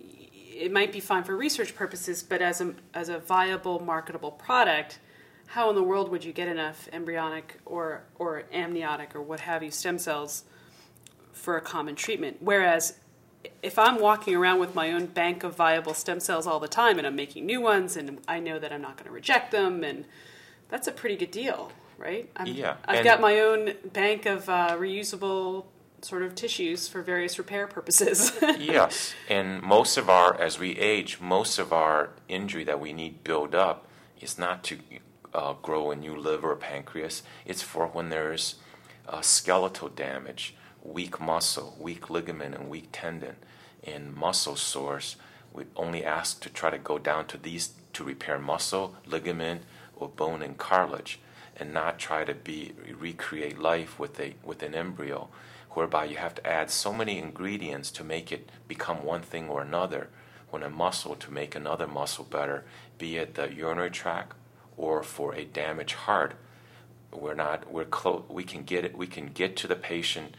it 0.54 0.72
might 0.72 0.92
be 0.92 1.00
fine 1.00 1.24
for 1.24 1.36
research 1.36 1.76
purposes, 1.76 2.22
but 2.22 2.42
as 2.42 2.62
a 2.62 2.74
as 2.94 3.10
a 3.10 3.18
viable 3.18 3.80
marketable 3.80 4.32
product, 4.32 5.00
how 5.48 5.70
in 5.70 5.76
the 5.76 5.84
world 5.84 6.10
would 6.12 6.24
you 6.24 6.32
get 6.32 6.48
enough 6.48 6.88
embryonic 6.94 7.60
or 7.66 8.04
or 8.20 8.44
amniotic 8.54 9.16
or 9.16 9.22
what 9.22 9.40
have 9.40 9.64
you 9.64 9.72
stem 9.72 9.98
cells 9.98 10.44
for 11.34 11.58
a 11.58 11.62
common 11.62 11.96
treatment? 11.96 12.38
Whereas 12.40 13.00
if 13.62 13.80
I'm 13.80 14.00
walking 14.00 14.36
around 14.36 14.60
with 14.60 14.76
my 14.76 14.92
own 14.92 15.06
bank 15.08 15.44
of 15.44 15.56
viable 15.56 15.94
stem 15.94 16.20
cells 16.20 16.48
all 16.48 16.60
the 16.60 16.68
time 16.68 16.98
and 16.98 17.08
I'm 17.08 17.16
making 17.16 17.46
new 17.46 17.62
ones 17.62 17.96
and 17.96 18.20
I 18.28 18.40
know 18.40 18.60
that 18.60 18.72
I'm 18.72 18.82
not 18.82 18.98
going 18.98 19.06
to 19.08 19.12
reject 19.12 19.52
them 19.52 19.84
and 19.84 20.06
that's 20.70 20.88
a 20.88 20.92
pretty 20.92 21.16
good 21.16 21.32
deal, 21.32 21.72
right? 21.98 22.30
I'm, 22.36 22.48
Yeah, 22.48 22.76
I've 22.86 23.04
got 23.04 23.22
my 23.22 23.40
own 23.40 23.74
bank 23.92 24.26
of 24.26 24.50
uh, 24.50 24.78
reusable 24.78 25.66
sort 26.02 26.24
of 26.24 26.36
tissues 26.36 26.88
for 26.88 27.02
various 27.02 27.38
repair 27.38 27.68
purposes. 27.68 28.32
yes, 28.42 29.14
and 29.28 29.62
most 29.62 29.98
of 29.98 30.10
our, 30.10 30.40
as 30.40 30.60
we 30.60 30.78
age, 30.78 31.20
most 31.20 31.60
of 31.60 31.74
our 31.74 32.12
injury 32.28 32.64
that 32.64 32.80
we 32.80 32.94
need 32.94 33.24
build 33.24 33.54
up 33.54 33.88
is 34.22 34.38
not 34.38 34.64
to 34.66 34.80
uh, 35.34 35.54
grow 35.62 35.92
a 35.92 35.96
new 35.96 36.16
liver 36.16 36.52
or 36.52 36.56
pancreas. 36.56 37.24
It's 37.46 37.62
for 37.62 37.88
when 37.88 38.10
there's 38.10 38.56
uh, 39.08 39.22
skeletal 39.22 39.90
damage, 39.90 40.56
weak 40.94 41.20
muscle, 41.20 41.76
weak 41.80 42.10
ligament, 42.10 42.56
and 42.56 42.70
weak 42.70 42.90
tendon. 42.92 43.36
In 43.84 44.18
muscle 44.18 44.56
sores, 44.56 45.16
we 45.54 45.66
only 45.76 46.04
ask 46.04 46.42
to 46.42 46.50
try 46.50 46.70
to 46.70 46.78
go 46.78 46.98
down 46.98 47.28
to 47.28 47.38
these 47.38 47.72
to 47.94 48.04
repair 48.04 48.40
muscle, 48.40 48.96
ligament, 49.06 49.62
or 49.96 50.10
bone 50.10 50.42
and 50.42 50.58
cartilage, 50.58 51.20
and 51.58 51.74
not 51.74 52.00
try 52.00 52.24
to 52.24 52.34
be 52.34 52.74
recreate 52.98 53.60
life 53.60 54.00
with 54.00 54.20
a 54.20 54.36
with 54.44 54.64
an 54.64 54.74
embryo 54.76 55.30
whereby 55.72 56.06
you 56.06 56.18
have 56.18 56.36
to 56.36 56.48
add 56.48 56.72
so 56.72 56.92
many 56.92 57.18
ingredients 57.20 57.92
to 57.92 58.04
make 58.04 58.32
it 58.32 58.50
become 58.68 59.04
one 59.04 59.22
thing 59.22 59.48
or 59.50 59.62
another 59.62 60.10
when 60.50 60.64
a 60.64 60.70
muscle 60.70 61.16
to 61.16 61.32
make 61.32 61.54
another 61.54 61.88
muscle 61.88 62.24
better 62.24 62.64
be 62.98 63.18
it 63.18 63.36
the 63.36 63.54
urinary 63.54 63.92
tract 63.92 64.36
or 64.78 65.04
for 65.04 65.36
a 65.36 65.46
damaged 65.46 65.94
heart 65.94 66.34
we're 67.12 67.36
not 67.36 67.72
we're 67.72 67.86
close 67.86 68.24
we 68.30 68.44
can 68.44 68.64
get 68.64 68.84
it 68.84 68.98
we 68.98 69.08
can 69.08 69.28
get 69.28 69.56
to 69.56 69.68
the 69.68 69.76
patient 69.76 70.36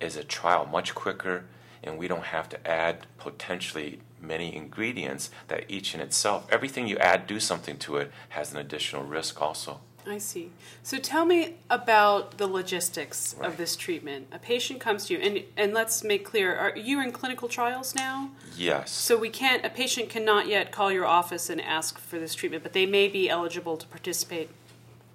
as 0.00 0.16
a 0.16 0.24
trial 0.24 0.66
much 0.66 0.94
quicker 0.94 1.44
and 1.82 1.98
we 1.98 2.08
don't 2.08 2.24
have 2.24 2.48
to 2.48 2.66
add 2.66 3.06
potentially 3.18 4.00
many 4.20 4.54
ingredients 4.54 5.30
that 5.48 5.64
each 5.68 5.94
in 5.94 6.00
itself 6.00 6.46
everything 6.50 6.86
you 6.86 6.96
add 6.98 7.26
do 7.26 7.38
something 7.38 7.76
to 7.76 7.96
it 7.96 8.10
has 8.30 8.52
an 8.52 8.58
additional 8.58 9.02
risk 9.04 9.40
also 9.40 9.80
I 10.08 10.18
see. 10.18 10.52
So 10.82 10.98
tell 10.98 11.24
me 11.24 11.56
about 11.68 12.38
the 12.38 12.46
logistics 12.46 13.34
Right. 13.38 13.48
of 13.48 13.56
this 13.56 13.74
treatment. 13.76 14.28
A 14.30 14.38
patient 14.38 14.80
comes 14.80 15.06
to 15.06 15.14
you, 15.14 15.20
and 15.20 15.42
and 15.56 15.74
let's 15.74 16.04
make 16.04 16.24
clear: 16.24 16.54
are 16.54 16.76
you 16.76 17.00
in 17.02 17.10
clinical 17.10 17.48
trials 17.48 17.94
now? 17.94 18.30
yes 18.56 18.92
So 18.92 19.16
we 19.16 19.30
can't. 19.30 19.64
A 19.66 19.68
patient 19.68 20.08
cannot 20.08 20.46
yet 20.46 20.70
call 20.70 20.92
your 20.92 21.06
office 21.06 21.50
and 21.50 21.60
ask 21.60 21.98
for 21.98 22.18
this 22.18 22.34
treatment, 22.34 22.62
but 22.62 22.72
they 22.72 22.86
may 22.86 23.08
be 23.08 23.28
eligible 23.28 23.76
to 23.76 23.86
participate 23.88 24.48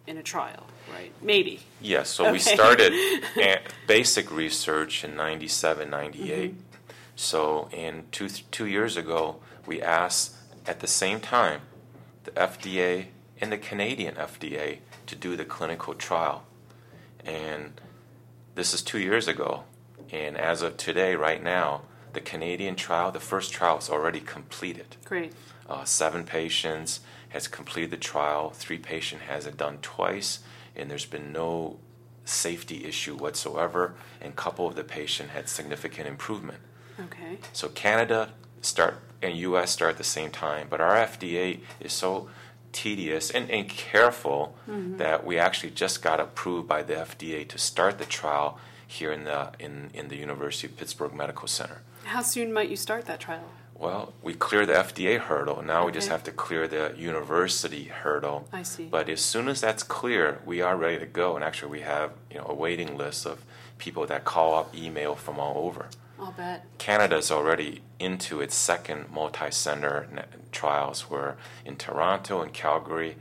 in 0.08 0.18
a 0.18 0.24
trial, 0.24 0.66
right? 0.92 1.12
Maybe. 1.22 1.60
Yes, 1.80 2.10
so 2.10 2.32
we 2.32 2.40
started 2.40 2.94
basic 3.88 4.32
research 4.32 5.04
in 5.04 5.16
97, 5.16 5.90
98. 5.90 6.52
Mm-hmm. 6.52 6.62
So 7.16 7.70
in 7.72 8.06
two, 8.12 8.30
two 8.30 8.66
years 8.66 8.98
ago, 8.98 9.38
we 9.66 9.82
asked 9.82 10.36
at 10.66 10.80
the 10.80 10.88
same 10.88 11.20
time 11.20 11.62
the 12.24 12.32
FDA 12.32 13.08
and 13.40 13.52
the 13.52 13.58
Canadian 13.58 14.16
FDA 14.16 14.80
to 15.08 15.16
do 15.16 15.36
the 15.36 15.46
clinical 15.46 15.94
trial. 15.94 16.44
And 17.26 17.80
this 18.56 18.74
is 18.74 18.82
two 18.82 19.00
years 19.00 19.28
ago. 19.28 19.64
And 20.12 20.38
as 20.38 20.62
of 20.62 20.78
today, 20.78 21.16
right 21.16 21.42
now, 21.42 21.82
the 22.14 22.22
Canadian 22.22 22.76
trial, 22.76 23.12
the 23.12 23.20
first 23.20 23.52
trial 23.52 23.78
is 23.78 23.90
already 23.90 24.20
completed. 24.20 24.98
Great. 25.06 25.34
Uh, 25.72 25.86
seven 25.86 26.26
patients 26.26 27.00
has 27.30 27.48
completed 27.48 27.92
the 27.92 27.98
trial. 27.98 28.50
Three 28.50 28.78
patient 28.78 29.22
has 29.22 29.46
it 29.46 29.56
done 29.56 29.78
twice, 29.82 30.40
and 30.76 30.92
there's 30.92 31.06
been 31.06 31.32
no 31.32 31.80
safety 32.26 32.84
issue 32.84 33.16
whatsoever. 33.16 33.96
And 34.20 34.36
couple 34.36 34.68
of 34.68 34.76
the 34.76 34.84
patient 34.84 35.30
had 35.30 35.48
significant 35.48 36.10
improvement. 36.10 36.60
Okay. 37.00 37.38
So 37.54 37.70
Canada 37.70 38.34
start 38.62 39.00
and 39.22 39.38
U.S. 39.38 39.72
start 39.72 39.92
at 39.92 39.98
the 39.98 40.04
same 40.04 40.30
time, 40.30 40.68
but 40.70 40.82
our 40.82 40.96
FDA 40.96 41.62
is 41.80 41.94
so 41.94 42.28
tedious 42.74 43.32
and, 43.32 43.50
and 43.50 43.70
careful 43.70 44.58
that 44.68 45.26
we 45.26 45.38
actually 45.38 45.72
just 45.72 46.02
got 46.02 46.20
approved 46.20 46.68
by 46.68 46.84
the 46.84 46.96
FDA 46.96 47.48
to 47.48 47.58
start 47.58 47.98
the 47.98 48.06
trial 48.06 48.60
here 48.86 49.14
in 49.14 49.24
the 49.24 49.52
in, 49.58 49.90
in 49.94 50.10
the 50.10 50.18
University 50.18 50.68
of 50.68 50.76
Pittsburgh 50.76 51.14
Medical 51.14 51.48
Center. 51.48 51.82
How 52.04 52.22
soon 52.22 52.52
might 52.52 52.70
you 52.70 52.76
start 52.76 53.06
that 53.06 53.22
trial? 53.22 53.46
Well, 53.82 54.14
we 54.22 54.36
clear 54.36 54.68
the 54.68 54.74
FDA 54.74 55.18
hurdle. 55.18 55.64
Now 55.64 55.88
we 55.88 55.92
just 55.92 56.08
have 56.10 56.24
to 56.26 56.32
clear 56.32 56.68
the 56.68 56.94
university 56.96 57.86
hurdle. 57.86 58.48
I 58.54 58.62
see. 58.62 58.86
But 58.86 59.10
as 59.10 59.22
soon 59.22 59.48
as 59.48 59.60
that's 59.60 59.82
clear, 59.82 60.40
we 60.46 60.62
are 60.62 60.78
ready 60.78 61.00
to 61.00 61.08
go. 61.08 61.36
And 61.36 61.44
actually, 61.44 61.72
we 61.72 61.82
have 61.82 62.12
you 62.30 62.38
know 62.38 62.46
a 62.48 62.54
waiting 62.54 62.96
list 62.96 63.26
of 63.26 63.44
people 63.80 64.06
that 64.06 64.24
call 64.24 64.54
up, 64.54 64.76
email 64.76 65.16
from 65.16 65.40
all 65.40 65.66
over. 65.66 65.88
I'll 66.20 66.32
bet. 66.32 66.64
Canada's 66.78 67.32
already 67.32 67.82
into 67.98 68.40
its 68.40 68.54
second 68.54 69.10
multi-center 69.12 70.08
trials. 70.52 71.10
Where 71.10 71.38
in 71.66 71.76
Toronto 71.76 72.44
and 72.44 72.54
Calgary, 72.54 73.16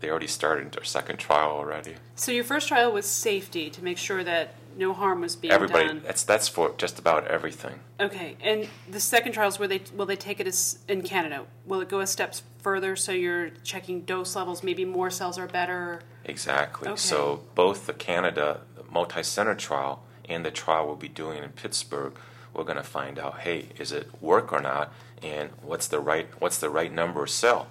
they 0.00 0.08
already 0.08 0.26
started 0.26 0.72
their 0.72 0.84
second 0.84 1.18
trial 1.18 1.50
already. 1.50 1.96
So 2.14 2.32
your 2.32 2.44
first 2.44 2.68
trial 2.68 2.92
was 2.92 3.04
safety 3.04 3.68
to 3.68 3.84
make 3.84 3.98
sure 3.98 4.24
that 4.24 4.54
no 4.78 4.94
harm 4.94 5.20
was 5.20 5.36
being 5.36 5.50
done. 5.50 5.62
Everybody, 5.62 5.88
done. 5.88 6.02
that's 6.04 6.22
that's 6.22 6.48
for 6.48 6.72
just 6.78 6.98
about 6.98 7.26
everything. 7.26 7.80
Okay, 8.00 8.36
and 8.40 8.68
the 8.88 9.00
second 9.00 9.32
trials, 9.32 9.58
where 9.58 9.68
they 9.68 9.82
will 9.94 10.06
they 10.06 10.16
take 10.16 10.40
it 10.40 10.46
as 10.46 10.78
in 10.88 11.02
Canada? 11.02 11.44
Will 11.66 11.80
it 11.80 11.88
go 11.88 12.00
a 12.00 12.06
steps 12.06 12.42
further? 12.58 12.96
So 12.96 13.12
you're 13.12 13.50
checking 13.64 14.02
dose 14.02 14.36
levels. 14.36 14.62
Maybe 14.62 14.84
more 14.84 15.10
cells 15.10 15.36
are 15.36 15.48
better. 15.48 16.00
Exactly. 16.24 16.88
Okay. 16.88 16.96
So 16.96 17.42
both 17.54 17.86
the 17.86 17.92
Canada 17.92 18.60
the 18.76 18.84
multi-center 18.90 19.54
trial 19.54 20.04
and 20.28 20.44
the 20.44 20.50
trial 20.50 20.86
we'll 20.86 20.96
be 20.96 21.08
doing 21.08 21.42
in 21.42 21.50
Pittsburgh, 21.50 22.14
we're 22.54 22.64
going 22.64 22.76
to 22.76 22.82
find 22.82 23.18
out, 23.18 23.40
hey, 23.40 23.70
is 23.78 23.92
it 23.92 24.08
work 24.22 24.52
or 24.52 24.60
not, 24.60 24.92
and 25.22 25.50
what's 25.62 25.88
the 25.88 25.98
right 25.98 26.28
what's 26.38 26.58
the 26.58 26.70
right 26.70 26.92
number 26.92 27.24
of 27.24 27.30
cell. 27.30 27.66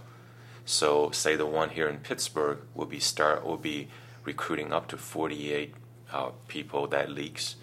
So 0.65 1.11
say 1.11 1.37
the 1.37 1.45
one 1.45 1.69
here 1.69 1.87
in 1.87 1.99
Pittsburgh 1.99 2.59
will 2.75 2.85
be 2.85 2.99
start 2.99 3.45
will 3.45 3.57
be 3.57 3.87
recruiting 4.25 4.73
up 4.73 4.89
to 4.89 4.97
48 4.97 5.73
uh, 6.11 6.31
people 6.47 6.87
that 6.87 7.09
leaks 7.09 7.55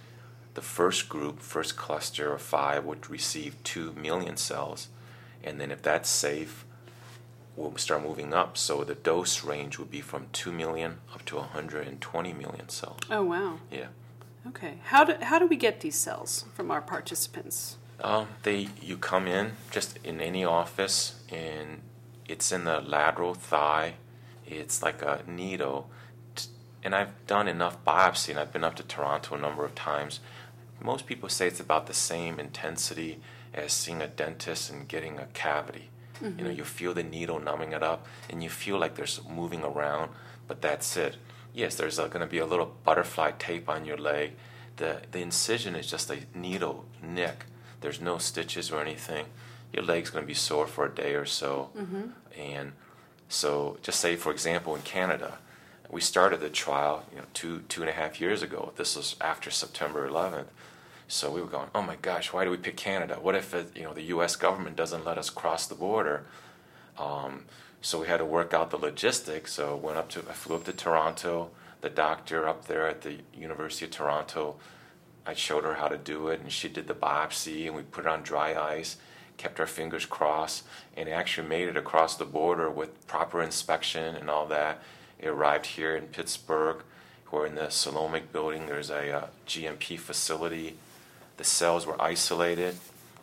the 0.54 0.62
first 0.62 1.08
group, 1.08 1.40
first 1.40 1.76
cluster 1.76 2.32
of 2.32 2.42
five, 2.42 2.84
would 2.84 3.10
receive 3.10 3.62
2 3.64 3.92
million 3.92 4.36
cells. 4.36 4.88
And 5.42 5.60
then 5.60 5.70
if 5.70 5.82
that's 5.82 6.08
safe, 6.08 6.64
we'll 7.56 7.76
start 7.76 8.02
moving 8.02 8.32
up. 8.32 8.56
So 8.56 8.84
the 8.84 8.94
dose 8.94 9.44
range 9.44 9.78
would 9.78 9.90
be 9.90 10.00
from 10.00 10.28
2 10.32 10.52
million 10.52 10.98
up 11.12 11.24
to 11.26 11.36
120 11.36 12.32
million 12.32 12.68
cells. 12.68 12.98
Oh, 13.10 13.24
wow. 13.24 13.58
Yeah. 13.70 13.88
Okay. 14.46 14.74
How 14.84 15.04
do, 15.04 15.14
how 15.22 15.38
do 15.38 15.46
we 15.46 15.56
get 15.56 15.80
these 15.80 15.96
cells 15.96 16.44
from 16.54 16.70
our 16.70 16.80
participants? 16.80 17.76
Um, 18.00 18.28
they 18.42 18.68
you 18.82 18.96
come 18.98 19.26
in 19.26 19.52
just 19.70 19.98
in 20.04 20.20
any 20.20 20.44
office 20.44 21.22
and 21.30 21.80
it's 22.28 22.52
in 22.52 22.64
the 22.64 22.80
lateral 22.80 23.34
thigh. 23.34 23.94
It's 24.46 24.82
like 24.82 25.00
a 25.02 25.22
needle, 25.26 25.88
and 26.84 26.94
I've 26.94 27.26
done 27.26 27.48
enough 27.48 27.82
biopsy, 27.84 28.28
and 28.28 28.38
I've 28.38 28.52
been 28.52 28.64
up 28.64 28.76
to 28.76 28.82
Toronto 28.82 29.34
a 29.34 29.40
number 29.40 29.64
of 29.64 29.74
times. 29.74 30.20
Most 30.80 31.06
people 31.06 31.28
say 31.30 31.46
it's 31.46 31.60
about 31.60 31.86
the 31.86 31.94
same 31.94 32.38
intensity 32.38 33.20
as 33.54 33.72
seeing 33.72 34.02
a 34.02 34.06
dentist 34.06 34.70
and 34.70 34.86
getting 34.86 35.18
a 35.18 35.26
cavity. 35.26 35.88
Mm-hmm. 36.22 36.38
You 36.38 36.44
know, 36.44 36.50
you 36.50 36.64
feel 36.64 36.92
the 36.92 37.02
needle 37.02 37.40
numbing 37.40 37.72
it 37.72 37.82
up, 37.82 38.06
and 38.28 38.42
you 38.42 38.50
feel 38.50 38.78
like 38.78 38.94
there's 38.94 39.20
moving 39.28 39.62
around, 39.64 40.10
but 40.46 40.60
that's 40.60 40.96
it. 40.96 41.16
Yes, 41.54 41.76
there's 41.76 41.96
going 41.96 42.20
to 42.20 42.26
be 42.26 42.38
a 42.38 42.46
little 42.46 42.74
butterfly 42.84 43.32
tape 43.38 43.68
on 43.68 43.84
your 43.84 43.96
leg. 43.96 44.32
The 44.76 45.02
the 45.10 45.20
incision 45.20 45.74
is 45.74 45.90
just 45.90 46.10
a 46.10 46.18
needle 46.34 46.84
nick. 47.02 47.46
There's 47.80 48.00
no 48.00 48.18
stitches 48.18 48.70
or 48.70 48.80
anything. 48.80 49.26
Your 49.72 49.84
leg's 49.84 50.10
going 50.10 50.24
to 50.24 50.26
be 50.26 50.34
sore 50.34 50.66
for 50.66 50.86
a 50.86 50.94
day 50.94 51.14
or 51.14 51.24
so, 51.24 51.70
mm-hmm. 51.76 52.08
and 52.38 52.72
so 53.28 53.78
just 53.82 54.00
say, 54.00 54.16
for 54.16 54.32
example, 54.32 54.74
in 54.76 54.82
Canada, 54.82 55.38
we 55.94 56.00
started 56.00 56.40
the 56.40 56.50
trial, 56.50 57.04
you 57.12 57.18
know, 57.18 57.24
two 57.34 57.60
two 57.68 57.80
and 57.80 57.88
a 57.88 57.92
half 57.92 58.20
years 58.20 58.42
ago. 58.42 58.72
This 58.74 58.96
was 58.96 59.14
after 59.20 59.48
September 59.48 60.10
11th. 60.10 60.48
So 61.06 61.30
we 61.30 61.40
were 61.40 61.46
going, 61.46 61.68
oh 61.72 61.82
my 61.82 61.94
gosh, 61.94 62.32
why 62.32 62.44
do 62.44 62.50
we 62.50 62.56
pick 62.56 62.76
Canada? 62.76 63.18
What 63.22 63.36
if 63.36 63.54
it, 63.54 63.70
you 63.76 63.84
know 63.84 63.94
the 63.94 64.02
U.S. 64.14 64.34
government 64.34 64.74
doesn't 64.74 65.04
let 65.04 65.18
us 65.18 65.30
cross 65.30 65.68
the 65.68 65.76
border? 65.76 66.24
Um, 66.98 67.44
so 67.80 68.00
we 68.00 68.08
had 68.08 68.16
to 68.16 68.24
work 68.24 68.52
out 68.52 68.70
the 68.72 68.76
logistics. 68.76 69.52
So 69.52 69.76
went 69.76 69.96
up 69.96 70.08
to, 70.10 70.18
I 70.28 70.32
flew 70.32 70.56
up 70.56 70.64
to 70.64 70.72
Toronto. 70.72 71.50
The 71.80 71.90
doctor 71.90 72.48
up 72.48 72.66
there 72.66 72.88
at 72.88 73.02
the 73.02 73.18
University 73.32 73.84
of 73.84 73.92
Toronto, 73.92 74.56
I 75.24 75.34
showed 75.34 75.62
her 75.62 75.74
how 75.74 75.86
to 75.86 75.98
do 75.98 76.26
it, 76.26 76.40
and 76.40 76.50
she 76.50 76.68
did 76.68 76.88
the 76.88 76.94
biopsy, 76.94 77.66
and 77.66 77.76
we 77.76 77.82
put 77.82 78.06
it 78.06 78.08
on 78.08 78.22
dry 78.22 78.52
ice. 78.54 78.96
Kept 79.36 79.60
our 79.60 79.66
fingers 79.66 80.06
crossed, 80.06 80.64
and 80.96 81.08
actually 81.08 81.46
made 81.46 81.68
it 81.68 81.76
across 81.76 82.16
the 82.16 82.24
border 82.24 82.68
with 82.68 83.06
proper 83.06 83.42
inspection 83.42 84.16
and 84.16 84.28
all 84.28 84.46
that. 84.46 84.82
It 85.18 85.28
arrived 85.28 85.66
here 85.66 85.96
in 85.96 86.06
Pittsburgh. 86.06 86.82
We're 87.30 87.46
in 87.46 87.56
the 87.56 87.62
Salomic 87.62 88.30
building. 88.32 88.66
There's 88.66 88.90
a 88.90 89.10
uh, 89.12 89.26
GMP 89.46 89.98
facility 89.98 90.76
the 91.36 91.44
cells 91.44 91.86
were 91.86 92.00
isolated 92.00 92.76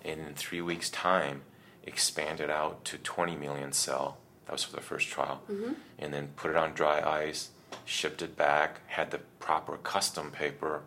and 0.04 0.20
in 0.20 0.34
three 0.34 0.62
weeks' 0.62 0.90
time 0.90 1.42
expanded 1.84 2.50
out 2.50 2.84
to 2.86 2.98
20 2.98 3.36
million 3.36 3.72
cell. 3.72 4.18
That 4.46 4.54
was 4.54 4.64
for 4.64 4.76
the 4.76 4.82
first 4.82 5.08
trial. 5.08 5.42
Mm-hmm. 5.50 5.74
And 6.00 6.14
then 6.14 6.30
put 6.36 6.52
it 6.52 6.58
on 6.58 6.74
dry 6.74 7.02
ice, 7.02 7.50
shipped 7.86 8.22
it 8.22 8.36
back, 8.36 8.82
had 8.88 9.12
the 9.12 9.20
proper 9.40 9.78
custom 9.78 10.32
paper. 10.32 10.82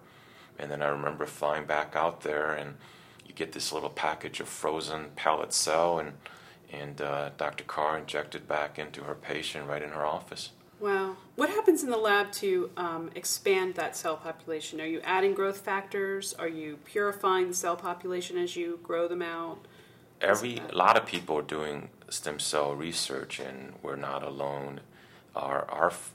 And 0.58 0.70
then 0.70 0.82
I 0.82 0.88
remember 0.88 1.26
flying 1.26 1.64
back 1.64 1.96
out 1.96 2.20
there 2.22 2.52
and 2.52 2.74
you 3.26 3.34
get 3.34 3.52
this 3.52 3.72
little 3.72 3.90
package 3.90 4.40
of 4.40 4.48
frozen 4.48 5.10
pellet 5.16 5.52
cell 5.52 5.98
and 5.98 6.12
and 6.72 7.00
uh, 7.00 7.30
Dr. 7.36 7.62
Carr 7.62 7.98
injected 7.98 8.48
back 8.48 8.80
into 8.80 9.02
her 9.02 9.14
patient 9.14 9.68
right 9.68 9.82
in 9.82 9.90
her 9.90 10.04
office. 10.04 10.50
Wow. 10.80 11.16
What 11.36 11.50
happens 11.50 11.82
in 11.82 11.90
the 11.90 11.96
lab 11.96 12.32
to 12.32 12.70
um, 12.76 13.10
expand 13.14 13.74
that 13.76 13.96
cell 13.96 14.16
population? 14.16 14.80
Are 14.80 14.86
you 14.86 15.00
adding 15.04 15.34
growth 15.34 15.58
factors? 15.58 16.34
Are 16.34 16.48
you 16.48 16.78
purifying 16.84 17.48
the 17.48 17.54
cell 17.54 17.76
population 17.76 18.36
as 18.36 18.56
you 18.56 18.80
grow 18.82 19.08
them 19.08 19.22
out? 19.22 19.58
Every 20.20 20.58
a 20.70 20.76
lot 20.76 20.96
of 20.96 21.06
people 21.06 21.38
are 21.38 21.42
doing 21.42 21.90
stem 22.08 22.38
cell 22.38 22.74
research, 22.74 23.40
and 23.40 23.74
we're 23.82 23.96
not 23.96 24.22
alone. 24.22 24.80
Our 25.34 25.68
our 25.70 25.88
f- 25.88 26.12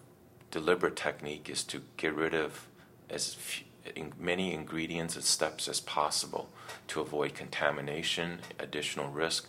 deliberate 0.51 0.95
technique 0.95 1.49
is 1.49 1.63
to 1.65 1.81
get 1.97 2.15
rid 2.15 2.33
of 2.33 2.67
as 3.09 3.33
few, 3.33 3.65
in 3.95 4.13
many 4.19 4.53
ingredients 4.53 5.15
and 5.15 5.23
steps 5.23 5.67
as 5.67 5.79
possible 5.79 6.49
to 6.87 7.01
avoid 7.01 7.33
contamination, 7.33 8.39
additional 8.59 9.09
risk 9.09 9.47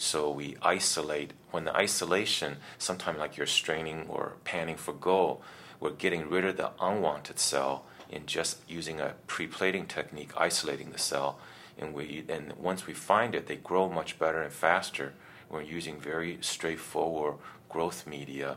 so 0.00 0.30
we 0.30 0.56
isolate. 0.62 1.32
When 1.50 1.64
the 1.64 1.76
isolation, 1.76 2.56
sometimes 2.78 3.18
like 3.18 3.36
you're 3.36 3.46
straining 3.46 4.06
or 4.08 4.32
panning 4.44 4.76
for 4.76 4.94
goal, 4.94 5.42
we're 5.78 5.90
getting 5.90 6.30
rid 6.30 6.46
of 6.46 6.56
the 6.56 6.70
unwanted 6.80 7.38
cell 7.38 7.84
in 8.08 8.24
just 8.24 8.58
using 8.66 8.98
a 8.98 9.14
pre-plating 9.26 9.86
technique, 9.86 10.30
isolating 10.36 10.90
the 10.90 10.98
cell. 10.98 11.38
And 11.78 11.92
we 11.92 12.24
and 12.30 12.54
once 12.54 12.86
we 12.86 12.94
find 12.94 13.34
it, 13.34 13.46
they 13.46 13.56
grow 13.56 13.90
much 13.90 14.18
better 14.18 14.40
and 14.40 14.52
faster. 14.52 15.12
We're 15.50 15.62
using 15.62 16.00
very 16.00 16.38
straightforward 16.40 17.34
growth 17.68 18.06
media 18.06 18.56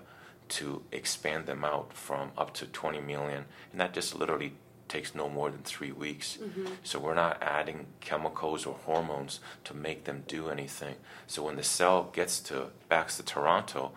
to 0.50 0.84
expand 0.92 1.46
them 1.46 1.66
out 1.66 1.94
from 1.94 2.32
up 2.38 2.54
to 2.56 2.68
20 2.68 3.02
million, 3.02 3.46
and 3.72 3.82
that 3.82 3.94
just 3.94 4.16
literally 4.16 4.54
takes 4.88 5.16
no 5.16 5.30
more 5.30 5.50
than 5.50 5.62
three 5.64 5.92
weeks. 5.92 6.38
Mm-hmm. 6.42 6.68
So 6.84 7.00
we're 7.00 7.14
not 7.14 7.42
adding 7.42 7.88
chemicals 8.02 8.66
or 8.66 8.76
hormones 8.86 9.40
to 9.64 9.74
make 9.74 10.04
them 10.04 10.24
do 10.28 10.50
anything. 10.50 10.96
So 11.28 11.44
when 11.44 11.56
the 11.56 11.64
cell 11.64 12.10
gets 12.14 12.40
to 12.42 12.68
back 12.90 13.10
to 13.10 13.24
Toronto, 13.24 13.92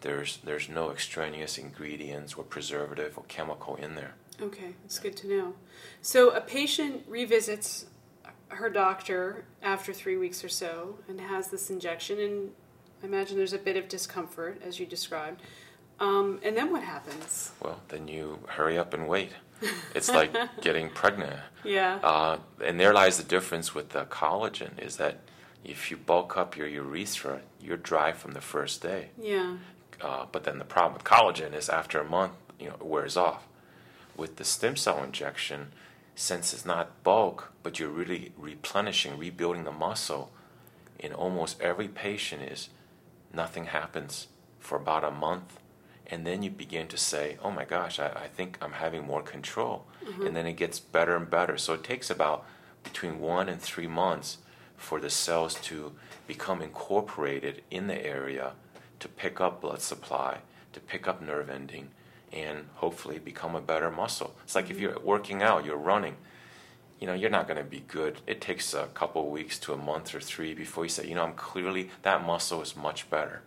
there's 0.00 0.38
there's 0.44 0.68
no 0.68 0.90
extraneous 0.90 1.58
ingredients 1.58 2.34
or 2.34 2.44
preservative 2.44 3.18
or 3.18 3.24
chemical 3.28 3.76
in 3.76 3.94
there. 3.94 4.14
Okay, 4.40 4.74
that's 4.82 4.98
good 5.00 5.16
to 5.18 5.28
know. 5.28 5.54
So 6.00 6.30
a 6.30 6.40
patient 6.40 7.04
revisits 7.08 7.86
her 8.48 8.70
doctor 8.70 9.44
after 9.62 9.92
three 9.92 10.16
weeks 10.16 10.44
or 10.44 10.48
so 10.48 10.98
and 11.08 11.20
has 11.20 11.48
this 11.48 11.70
injection, 11.70 12.20
and 12.20 12.50
I 13.02 13.06
imagine 13.06 13.36
there's 13.36 13.52
a 13.52 13.58
bit 13.58 13.76
of 13.76 13.88
discomfort 13.88 14.60
as 14.64 14.78
you 14.78 14.86
described. 14.86 15.42
Um, 16.00 16.38
and 16.42 16.56
then 16.56 16.70
what 16.70 16.82
happens? 16.82 17.52
Well, 17.60 17.80
then 17.88 18.08
you 18.08 18.38
hurry 18.46 18.78
up 18.78 18.94
and 18.94 19.08
wait. 19.08 19.32
It's 19.94 20.08
like 20.08 20.32
getting 20.60 20.90
pregnant. 20.90 21.40
Yeah. 21.64 21.98
Uh, 22.02 22.38
and 22.64 22.78
there 22.78 22.92
lies 22.92 23.16
the 23.16 23.24
difference 23.24 23.74
with 23.74 23.90
the 23.90 24.04
collagen 24.04 24.78
is 24.78 24.96
that 24.96 25.20
if 25.64 25.90
you 25.90 25.96
bulk 25.96 26.36
up 26.36 26.56
your 26.56 26.68
urethra, 26.68 27.40
you're 27.60 27.76
dry 27.76 28.12
from 28.12 28.32
the 28.32 28.40
first 28.40 28.80
day. 28.80 29.08
Yeah. 29.20 29.56
Uh, 30.00 30.26
but 30.30 30.44
then 30.44 30.58
the 30.58 30.64
problem 30.64 30.94
with 30.94 31.04
collagen 31.04 31.52
is 31.52 31.68
after 31.68 32.00
a 32.00 32.04
month, 32.04 32.32
you 32.60 32.68
know, 32.68 32.74
it 32.74 32.86
wears 32.86 33.16
off. 33.16 33.46
With 34.16 34.36
the 34.36 34.44
stem 34.44 34.76
cell 34.76 35.02
injection, 35.02 35.72
since 36.14 36.52
it's 36.52 36.64
not 36.64 37.02
bulk, 37.02 37.52
but 37.62 37.78
you're 37.78 37.88
really 37.88 38.32
replenishing, 38.36 39.18
rebuilding 39.18 39.64
the 39.64 39.72
muscle, 39.72 40.30
in 40.98 41.12
almost 41.12 41.60
every 41.60 41.88
patient 41.88 42.42
is 42.42 42.68
nothing 43.32 43.66
happens 43.66 44.28
for 44.58 44.76
about 44.76 45.04
a 45.04 45.10
month 45.10 45.58
and 46.10 46.26
then 46.26 46.42
you 46.42 46.50
begin 46.50 46.86
to 46.88 46.96
say, 46.96 47.36
"Oh 47.42 47.50
my 47.50 47.64
gosh, 47.64 47.98
I, 47.98 48.08
I 48.08 48.28
think 48.28 48.58
I'm 48.62 48.72
having 48.72 49.06
more 49.06 49.22
control," 49.22 49.86
mm-hmm. 50.04 50.26
and 50.26 50.36
then 50.36 50.46
it 50.46 50.54
gets 50.54 50.80
better 50.80 51.16
and 51.16 51.28
better. 51.28 51.58
So 51.58 51.74
it 51.74 51.84
takes 51.84 52.10
about 52.10 52.44
between 52.82 53.20
one 53.20 53.48
and 53.48 53.60
three 53.60 53.86
months 53.86 54.38
for 54.76 55.00
the 55.00 55.10
cells 55.10 55.54
to 55.54 55.92
become 56.26 56.62
incorporated 56.62 57.62
in 57.70 57.88
the 57.88 58.06
area 58.06 58.52
to 59.00 59.08
pick 59.08 59.40
up 59.40 59.60
blood 59.60 59.80
supply, 59.80 60.38
to 60.72 60.80
pick 60.80 61.06
up 61.06 61.20
nerve 61.20 61.50
ending, 61.50 61.88
and 62.32 62.66
hopefully 62.76 63.18
become 63.18 63.54
a 63.54 63.60
better 63.60 63.90
muscle. 63.90 64.34
It's 64.44 64.54
like 64.54 64.66
mm-hmm. 64.66 64.74
if 64.74 64.80
you're 64.80 65.00
working 65.00 65.42
out, 65.42 65.64
you're 65.64 65.76
running. 65.76 66.16
You 67.00 67.06
know, 67.06 67.14
you're 67.14 67.30
not 67.30 67.46
going 67.46 67.58
to 67.58 67.64
be 67.64 67.84
good. 67.86 68.20
It 68.26 68.40
takes 68.40 68.74
a 68.74 68.86
couple 68.86 69.22
of 69.22 69.28
weeks 69.28 69.56
to 69.60 69.72
a 69.72 69.76
month 69.76 70.14
or 70.16 70.20
three 70.20 70.52
before 70.52 70.84
you 70.84 70.88
say, 70.88 71.06
you 71.06 71.14
know, 71.14 71.22
I'm 71.22 71.34
clearly 71.34 71.90
that 72.02 72.26
muscle 72.26 72.60
is 72.60 72.74
much 72.74 73.08
better. 73.08 73.42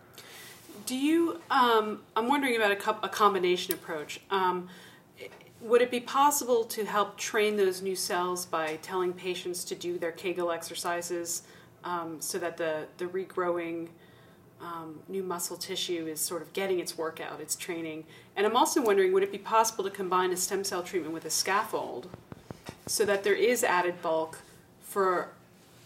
Do 0.86 0.96
you? 0.96 1.40
Um, 1.50 2.02
I'm 2.16 2.28
wondering 2.28 2.56
about 2.56 2.72
a, 2.72 2.76
co- 2.76 2.98
a 3.02 3.08
combination 3.08 3.74
approach. 3.74 4.20
Um, 4.30 4.68
would 5.60 5.80
it 5.80 5.90
be 5.90 6.00
possible 6.00 6.64
to 6.64 6.84
help 6.84 7.16
train 7.16 7.56
those 7.56 7.82
new 7.82 7.94
cells 7.94 8.46
by 8.46 8.78
telling 8.82 9.12
patients 9.12 9.64
to 9.64 9.76
do 9.76 9.96
their 9.96 10.10
Kegel 10.10 10.50
exercises 10.50 11.42
um, 11.84 12.20
so 12.20 12.38
that 12.38 12.56
the, 12.56 12.86
the 12.98 13.04
regrowing 13.04 13.88
um, 14.60 14.98
new 15.08 15.22
muscle 15.22 15.56
tissue 15.56 16.06
is 16.08 16.20
sort 16.20 16.42
of 16.42 16.52
getting 16.52 16.80
its 16.80 16.98
workout, 16.98 17.40
its 17.40 17.54
training? 17.54 18.04
And 18.34 18.44
I'm 18.44 18.56
also 18.56 18.82
wondering 18.82 19.12
would 19.12 19.22
it 19.22 19.30
be 19.30 19.38
possible 19.38 19.84
to 19.84 19.90
combine 19.90 20.32
a 20.32 20.36
stem 20.36 20.64
cell 20.64 20.82
treatment 20.82 21.14
with 21.14 21.24
a 21.24 21.30
scaffold 21.30 22.08
so 22.86 23.04
that 23.04 23.22
there 23.22 23.34
is 23.34 23.62
added 23.62 24.02
bulk 24.02 24.38
for 24.80 25.28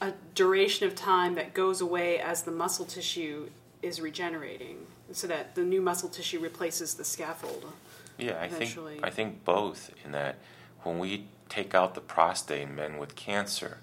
a 0.00 0.12
duration 0.34 0.86
of 0.86 0.94
time 0.94 1.34
that 1.34 1.52
goes 1.52 1.80
away 1.80 2.18
as 2.18 2.42
the 2.42 2.50
muscle 2.50 2.84
tissue 2.86 3.48
is 3.82 4.00
regenerating, 4.00 4.86
so 5.12 5.26
that 5.26 5.54
the 5.54 5.62
new 5.62 5.80
muscle 5.80 6.08
tissue 6.08 6.40
replaces 6.40 6.94
the 6.94 7.04
scaffold. 7.04 7.72
Yeah, 8.18 8.38
I 8.40 8.46
eventually. 8.46 8.94
think 8.94 9.06
I 9.06 9.10
think 9.10 9.44
both. 9.44 9.90
In 10.04 10.12
that, 10.12 10.36
when 10.82 10.98
we 10.98 11.26
take 11.48 11.74
out 11.74 11.94
the 11.94 12.00
prostate 12.00 12.62
in 12.62 12.74
men 12.74 12.98
with 12.98 13.14
cancer, 13.14 13.78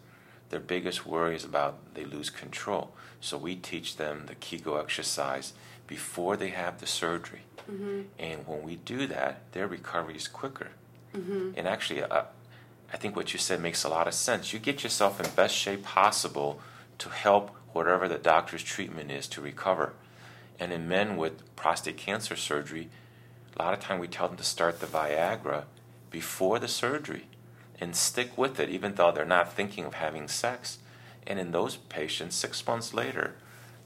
their 0.50 0.60
biggest 0.60 1.06
worry 1.06 1.36
is 1.36 1.44
about 1.44 1.94
they 1.94 2.06
lose 2.06 2.30
control. 2.30 2.92
So 3.22 3.38
we 3.38 3.56
teach 3.56 3.98
them 3.98 4.26
the 4.28 4.36
Kegel 4.36 4.78
exercise 4.78 5.54
before 5.88 6.36
they 6.36 6.50
have 6.50 6.80
the 6.80 6.88
surgery. 6.88 7.42
Mm-hmm. 7.72 8.02
And 8.20 8.48
when 8.48 8.64
we 8.64 8.76
do 8.78 9.08
that, 9.08 9.52
their 9.54 9.68
recovery 9.68 10.16
is 10.16 10.28
quicker. 10.28 10.70
Mm-hmm. 11.16 11.52
And 11.56 11.68
actually, 11.68 12.04
uh, 12.04 12.24
I 12.92 12.98
think 12.98 13.16
what 13.16 13.34
you 13.34 13.40
said 13.40 13.62
makes 13.62 13.84
a 13.84 13.90
lot 13.90 14.08
of 14.08 14.14
sense. 14.14 14.54
You 14.54 14.60
get 14.60 14.84
yourself 14.84 15.20
in 15.20 15.30
best 15.36 15.56
shape 15.56 15.84
possible 15.84 16.60
to 17.00 17.10
help 17.10 17.56
whatever 17.74 18.08
the 18.08 18.18
doctor's 18.18 18.64
treatment 18.64 19.12
is 19.12 19.28
to 19.28 19.42
recover. 19.42 19.94
And 20.60 20.72
in 20.72 20.88
men 20.88 21.18
with 21.18 21.56
prostate 21.56 21.98
cancer 21.98 22.36
surgery, 22.36 22.90
a 23.56 23.62
lot 23.62 23.74
of 23.74 23.80
time 23.80 24.00
we 24.00 24.08
tell 24.08 24.28
them 24.28 24.38
to 24.38 24.44
start 24.44 24.80
the 24.80 24.86
Viagra 24.86 25.64
before 26.10 26.60
the 26.60 26.68
surgery 26.68 27.28
and 27.80 27.96
stick 27.96 28.38
with 28.38 28.60
it, 28.60 28.70
even 28.70 28.96
though 28.96 29.12
they're 29.12 29.26
not 29.26 29.54
thinking 29.54 29.86
of 29.86 29.96
having 29.96 30.28
sex. 30.28 30.78
And 31.26 31.40
in 31.40 31.52
those 31.52 31.76
patients, 31.76 32.36
six 32.36 32.66
months 32.66 32.94
later, 32.94 33.36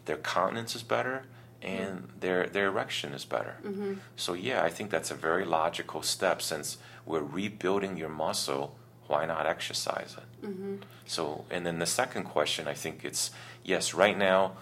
their 0.05 0.17
continence 0.17 0.75
is 0.75 0.83
better 0.83 1.23
and 1.61 2.09
their 2.19 2.47
their 2.47 2.67
erection 2.67 3.13
is 3.13 3.25
better. 3.25 3.57
Mm-hmm. 3.63 3.95
So 4.15 4.33
yeah, 4.33 4.63
I 4.63 4.69
think 4.69 4.89
that's 4.89 5.11
a 5.11 5.15
very 5.15 5.45
logical 5.45 6.01
step 6.01 6.41
since 6.41 6.77
we're 7.05 7.21
rebuilding 7.21 7.97
your 7.97 8.09
muscle. 8.09 8.76
Why 9.07 9.25
not 9.25 9.45
exercise 9.45 10.15
it? 10.17 10.45
Mm-hmm. 10.47 10.75
So, 11.05 11.45
and 11.49 11.65
then 11.65 11.79
the 11.79 11.85
second 11.85 12.23
question, 12.25 12.67
I 12.67 12.73
think 12.73 13.03
it's 13.05 13.31
yes. 13.63 13.93
Right 13.93 14.17
now, 14.17 14.53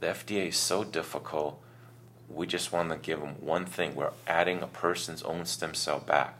the 0.00 0.08
FDA 0.08 0.48
is 0.48 0.56
so 0.56 0.84
difficult. 0.84 1.60
We 2.28 2.46
just 2.46 2.72
want 2.72 2.90
to 2.90 2.96
give 2.96 3.20
them 3.20 3.34
one 3.40 3.66
thing. 3.66 3.94
We're 3.94 4.12
adding 4.26 4.62
a 4.62 4.66
person's 4.66 5.22
own 5.22 5.44
stem 5.44 5.74
cell 5.74 5.98
back. 5.98 6.38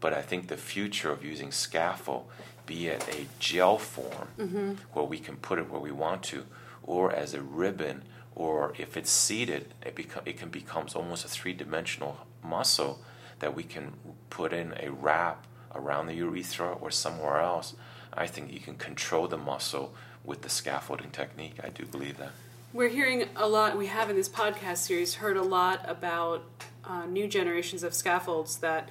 But 0.00 0.12
I 0.12 0.22
think 0.22 0.48
the 0.48 0.56
future 0.56 1.10
of 1.10 1.24
using 1.24 1.50
scaffold, 1.50 2.26
be 2.66 2.88
it 2.88 3.06
a 3.08 3.26
gel 3.38 3.78
form 3.78 4.28
Mm-hmm. 4.38 4.72
where 4.92 5.04
we 5.04 5.18
can 5.18 5.36
put 5.36 5.58
it 5.58 5.70
where 5.70 5.80
we 5.80 5.90
want 5.90 6.22
to, 6.24 6.44
or 6.82 7.10
as 7.12 7.32
a 7.34 7.40
ribbon, 7.40 8.02
or 8.34 8.74
if 8.78 8.96
it's 8.96 9.10
seated, 9.10 9.72
it, 9.84 9.94
beco- 9.96 10.22
it 10.26 10.36
can 10.38 10.50
becomes 10.50 10.94
almost 10.94 11.24
a 11.24 11.28
three-dimensional 11.28 12.26
muscle 12.42 13.00
that 13.38 13.54
we 13.56 13.62
can 13.62 13.92
put 14.30 14.52
in 14.52 14.74
a 14.80 14.90
wrap 14.90 15.46
around 15.74 16.06
the 16.06 16.14
urethra 16.14 16.72
or 16.72 16.90
somewhere 16.90 17.40
else. 17.40 17.74
I 18.12 18.26
think 18.26 18.52
you 18.52 18.60
can 18.60 18.76
control 18.76 19.28
the 19.28 19.36
muscle 19.36 19.94
with 20.24 20.42
the 20.42 20.48
scaffolding 20.48 21.10
technique. 21.10 21.56
I 21.62 21.68
do 21.68 21.84
believe 21.84 22.16
that. 22.18 22.30
We're 22.72 22.88
hearing 22.88 23.28
a 23.36 23.46
lot, 23.46 23.76
we 23.76 23.86
have 23.86 24.10
in 24.10 24.16
this 24.16 24.28
podcast 24.28 24.78
series 24.78 25.16
heard 25.16 25.36
a 25.36 25.42
lot 25.42 25.84
about 25.88 26.44
uh, 26.84 27.06
new 27.06 27.28
generations 27.28 27.82
of 27.82 27.94
scaffolds 27.94 28.58
that 28.58 28.88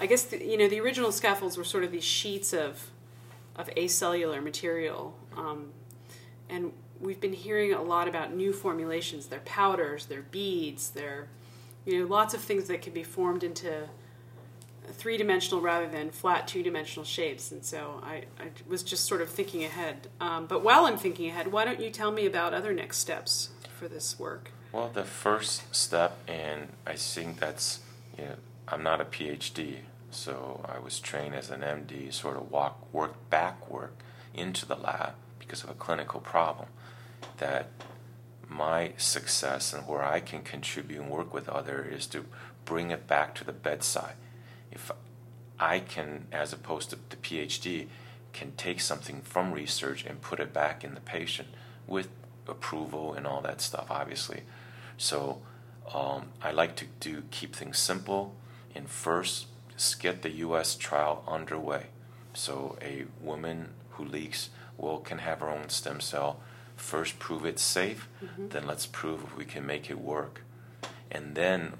I 0.00 0.06
guess, 0.06 0.22
the, 0.22 0.42
you 0.42 0.56
know, 0.56 0.66
the 0.66 0.80
original 0.80 1.12
scaffolds 1.12 1.58
were 1.58 1.64
sort 1.64 1.84
of 1.84 1.92
these 1.92 2.04
sheets 2.04 2.54
of, 2.54 2.90
of 3.54 3.68
acellular 3.76 4.42
material. 4.42 5.14
Um, 5.36 5.72
and 6.48 6.72
we've 6.98 7.20
been 7.20 7.34
hearing 7.34 7.74
a 7.74 7.82
lot 7.82 8.08
about 8.08 8.32
new 8.32 8.54
formulations. 8.54 9.26
They're 9.26 9.40
powders, 9.40 10.06
they're 10.06 10.22
beads, 10.22 10.90
they're, 10.90 11.28
you 11.84 11.98
know, 11.98 12.06
lots 12.06 12.32
of 12.32 12.40
things 12.40 12.66
that 12.68 12.80
can 12.80 12.94
be 12.94 13.02
formed 13.02 13.44
into 13.44 13.90
three 14.88 15.16
dimensional 15.16 15.60
rather 15.60 15.88
than 15.88 16.10
flat 16.10 16.48
two 16.48 16.62
dimensional 16.62 17.04
shapes. 17.04 17.52
And 17.52 17.64
so 17.64 18.00
I, 18.02 18.24
I 18.38 18.50
was 18.68 18.82
just 18.82 19.04
sort 19.06 19.20
of 19.20 19.28
thinking 19.28 19.64
ahead. 19.64 20.08
Um, 20.20 20.46
but 20.46 20.62
while 20.62 20.86
I'm 20.86 20.98
thinking 20.98 21.28
ahead, 21.28 21.52
why 21.52 21.64
don't 21.64 21.80
you 21.80 21.90
tell 21.90 22.12
me 22.12 22.26
about 22.26 22.54
other 22.54 22.72
next 22.72 22.98
steps 22.98 23.50
for 23.78 23.88
this 23.88 24.18
work? 24.18 24.50
Well, 24.72 24.90
the 24.92 25.04
first 25.04 25.74
step, 25.74 26.18
and 26.28 26.68
I 26.86 26.94
think 26.94 27.40
that's, 27.40 27.80
you 28.16 28.24
know, 28.24 28.34
I'm 28.68 28.82
not 28.82 29.00
a 29.00 29.04
PhD, 29.04 29.78
so 30.10 30.64
I 30.68 30.78
was 30.78 31.00
trained 31.00 31.34
as 31.34 31.50
an 31.50 31.60
MD, 31.62 32.12
sort 32.12 32.36
of 32.36 32.50
walk, 32.50 32.92
work 32.92 33.14
backward 33.30 33.90
into 34.32 34.66
the 34.66 34.76
lab 34.76 35.14
because 35.38 35.64
of 35.64 35.70
a 35.70 35.74
clinical 35.74 36.20
problem. 36.20 36.68
That 37.38 37.70
my 38.48 38.92
success 38.96 39.72
and 39.72 39.86
where 39.86 40.04
I 40.04 40.20
can 40.20 40.42
contribute 40.42 41.00
and 41.00 41.10
work 41.10 41.32
with 41.34 41.48
others 41.48 41.94
is 41.94 42.06
to 42.08 42.26
bring 42.64 42.90
it 42.90 43.06
back 43.06 43.34
to 43.36 43.44
the 43.44 43.52
bedside. 43.52 44.14
If 44.70 44.90
I 45.58 45.80
can, 45.80 46.26
as 46.32 46.52
opposed 46.52 46.90
to 46.90 46.96
the 47.08 47.16
PhD, 47.16 47.88
can 48.32 48.52
take 48.56 48.80
something 48.80 49.22
from 49.22 49.52
research 49.52 50.04
and 50.04 50.20
put 50.20 50.40
it 50.40 50.52
back 50.52 50.84
in 50.84 50.94
the 50.94 51.00
patient 51.00 51.48
with 51.86 52.08
approval 52.46 53.14
and 53.14 53.26
all 53.26 53.40
that 53.42 53.60
stuff, 53.60 53.86
obviously. 53.90 54.42
So 54.96 55.40
um, 55.92 56.28
I 56.42 56.52
like 56.52 56.76
to 56.76 56.86
do 57.00 57.24
keep 57.30 57.54
things 57.54 57.78
simple 57.78 58.34
and 58.74 58.88
first 58.88 59.46
just 59.80 60.00
get 60.00 60.22
the 60.22 60.30
U.S. 60.30 60.76
trial 60.76 61.24
underway. 61.26 61.86
So 62.34 62.76
a 62.82 63.04
woman 63.20 63.70
who 63.92 64.04
leaks 64.04 64.50
will 64.76 64.98
can 64.98 65.18
have 65.18 65.40
her 65.40 65.48
own 65.48 65.68
stem 65.70 66.00
cell. 66.00 66.40
First, 66.76 67.18
prove 67.18 67.44
it's 67.44 67.62
safe. 67.62 68.08
Then 68.50 68.66
let's 68.66 68.86
prove 68.86 69.22
if 69.24 69.36
we 69.36 69.44
can 69.44 69.66
make 69.66 69.90
it 69.90 69.98
work, 69.98 70.42
and 71.10 71.34
then 71.34 71.74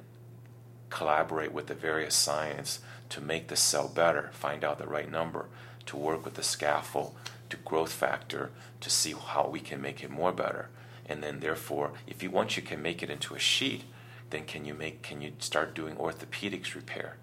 collaborate 0.91 1.53
with 1.53 1.67
the 1.69 1.75
various 1.75 2.15
science 2.15 2.81
to 3.09 3.21
make 3.21 3.49
the 3.49 3.57
cell 3.57 3.89
better, 3.89 4.31
find 4.33 4.65
out 4.65 4.79
the 4.79 4.87
right 4.87 5.11
number, 5.11 5.47
to 5.87 5.97
work 5.97 6.25
with 6.25 6.35
the 6.35 6.43
scaffold, 6.43 7.15
to 7.49 7.57
growth 7.57 7.93
factor, 7.93 8.51
to 8.81 8.91
see 8.91 9.13
how 9.13 9.49
we 9.49 9.61
can 9.61 9.81
make 9.81 10.03
it 10.05 10.11
more 10.11 10.33
better. 10.33 10.69
And 11.07 11.23
then 11.23 11.41
therefore, 11.41 11.93
if 12.07 12.23
you 12.23 12.31
once 12.31 12.57
you 12.57 12.63
can 12.63 12.81
make 12.83 13.03
it 13.03 13.11
into 13.11 13.35
a 13.35 13.39
sheet, 13.39 13.85
then 14.31 14.45
can 14.45 14.65
you 14.65 14.75
make 14.75 15.03
can 15.03 15.21
you 15.21 15.33
start 15.41 15.75
doing 15.75 15.97
orthopedics 15.97 16.75
repair? 16.75 17.17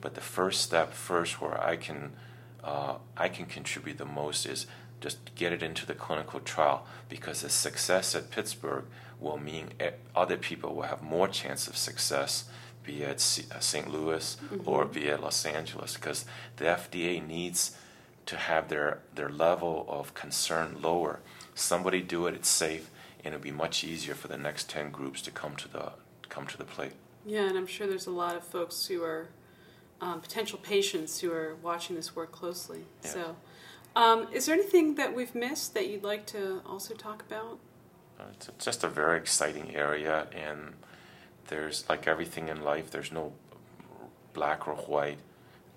But 0.00 0.14
the 0.14 0.20
first 0.20 0.60
step 0.60 0.92
first 0.92 1.40
where 1.40 1.58
I 1.62 1.76
can 1.76 2.12
uh, 2.62 2.96
I 3.16 3.28
can 3.28 3.46
contribute 3.46 3.98
the 3.98 4.04
most 4.04 4.44
is 4.46 4.66
just 5.00 5.34
get 5.34 5.52
it 5.52 5.62
into 5.62 5.86
the 5.86 5.94
clinical 5.94 6.40
trial 6.40 6.86
because 7.08 7.42
the 7.42 7.50
success 7.50 8.14
at 8.14 8.30
Pittsburgh 8.30 8.84
will 9.20 9.38
mean 9.38 9.68
other 10.14 10.36
people 10.36 10.74
will 10.74 10.82
have 10.82 11.02
more 11.02 11.28
chance 11.28 11.68
of 11.68 11.76
success 11.76 12.44
be 12.84 13.04
C- 13.16 13.44
uh, 13.54 13.58
St. 13.58 13.90
Louis 13.90 14.36
or 14.64 14.84
be 14.84 15.06
it 15.08 15.20
Los 15.20 15.44
Angeles 15.44 15.94
because 15.94 16.24
the 16.56 16.64
FDA 16.66 17.26
needs 17.26 17.76
to 18.26 18.36
have 18.36 18.68
their, 18.68 19.00
their 19.14 19.28
level 19.28 19.86
of 19.88 20.14
concern 20.14 20.76
lower. 20.80 21.20
Somebody 21.54 22.00
do 22.00 22.26
it, 22.26 22.34
it's 22.34 22.48
safe, 22.48 22.90
and 23.24 23.34
it'll 23.34 23.42
be 23.42 23.50
much 23.50 23.84
easier 23.84 24.14
for 24.14 24.28
the 24.28 24.36
next 24.38 24.68
10 24.70 24.90
groups 24.90 25.20
to 25.22 25.30
come 25.30 25.56
to 25.56 25.68
the, 25.68 25.92
come 26.28 26.46
to 26.46 26.58
the 26.58 26.64
plate. 26.64 26.92
Yeah, 27.26 27.48
and 27.48 27.56
I'm 27.56 27.66
sure 27.66 27.86
there's 27.86 28.06
a 28.06 28.10
lot 28.10 28.36
of 28.36 28.44
folks 28.44 28.86
who 28.86 29.02
are 29.02 29.28
um, 30.00 30.20
potential 30.20 30.58
patients 30.62 31.20
who 31.20 31.32
are 31.32 31.54
watching 31.62 31.96
this 31.96 32.14
work 32.14 32.32
closely. 32.32 32.84
Yeah. 33.02 33.10
So, 33.10 33.36
um, 33.96 34.28
is 34.32 34.46
there 34.46 34.54
anything 34.54 34.96
that 34.96 35.14
we've 35.14 35.34
missed 35.34 35.72
that 35.74 35.88
you'd 35.88 36.02
like 36.02 36.26
to 36.26 36.60
also 36.66 36.94
talk 36.94 37.22
about? 37.22 37.58
Uh, 38.18 38.24
It's 38.32 38.50
just 38.64 38.84
a 38.84 38.88
very 38.88 39.16
exciting 39.18 39.74
area, 39.74 40.26
and 40.32 40.74
there's 41.48 41.84
like 41.88 42.06
everything 42.06 42.48
in 42.48 42.62
life. 42.62 42.90
There's 42.90 43.12
no 43.12 43.32
black 44.32 44.66
or 44.66 44.74
white. 44.74 45.18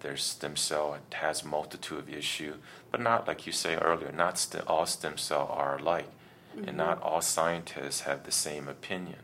There's 0.02 0.24
stem 0.24 0.56
cell. 0.56 0.94
It 0.96 1.14
has 1.16 1.44
multitude 1.44 2.00
of 2.00 2.10
issue, 2.10 2.56
but 2.92 3.02
not 3.02 3.28
like 3.28 3.46
you 3.48 3.52
say 3.52 3.76
earlier. 3.76 4.12
Not 4.12 4.38
st- 4.38 4.66
all 4.68 4.86
stem 4.86 5.18
cell 5.18 5.48
are 5.52 5.78
alike, 5.78 6.10
and 6.56 6.78
not 6.78 7.02
all 7.02 7.22
scientists 7.22 8.02
have 8.02 8.24
the 8.24 8.32
same 8.32 8.68
opinion. 8.68 9.20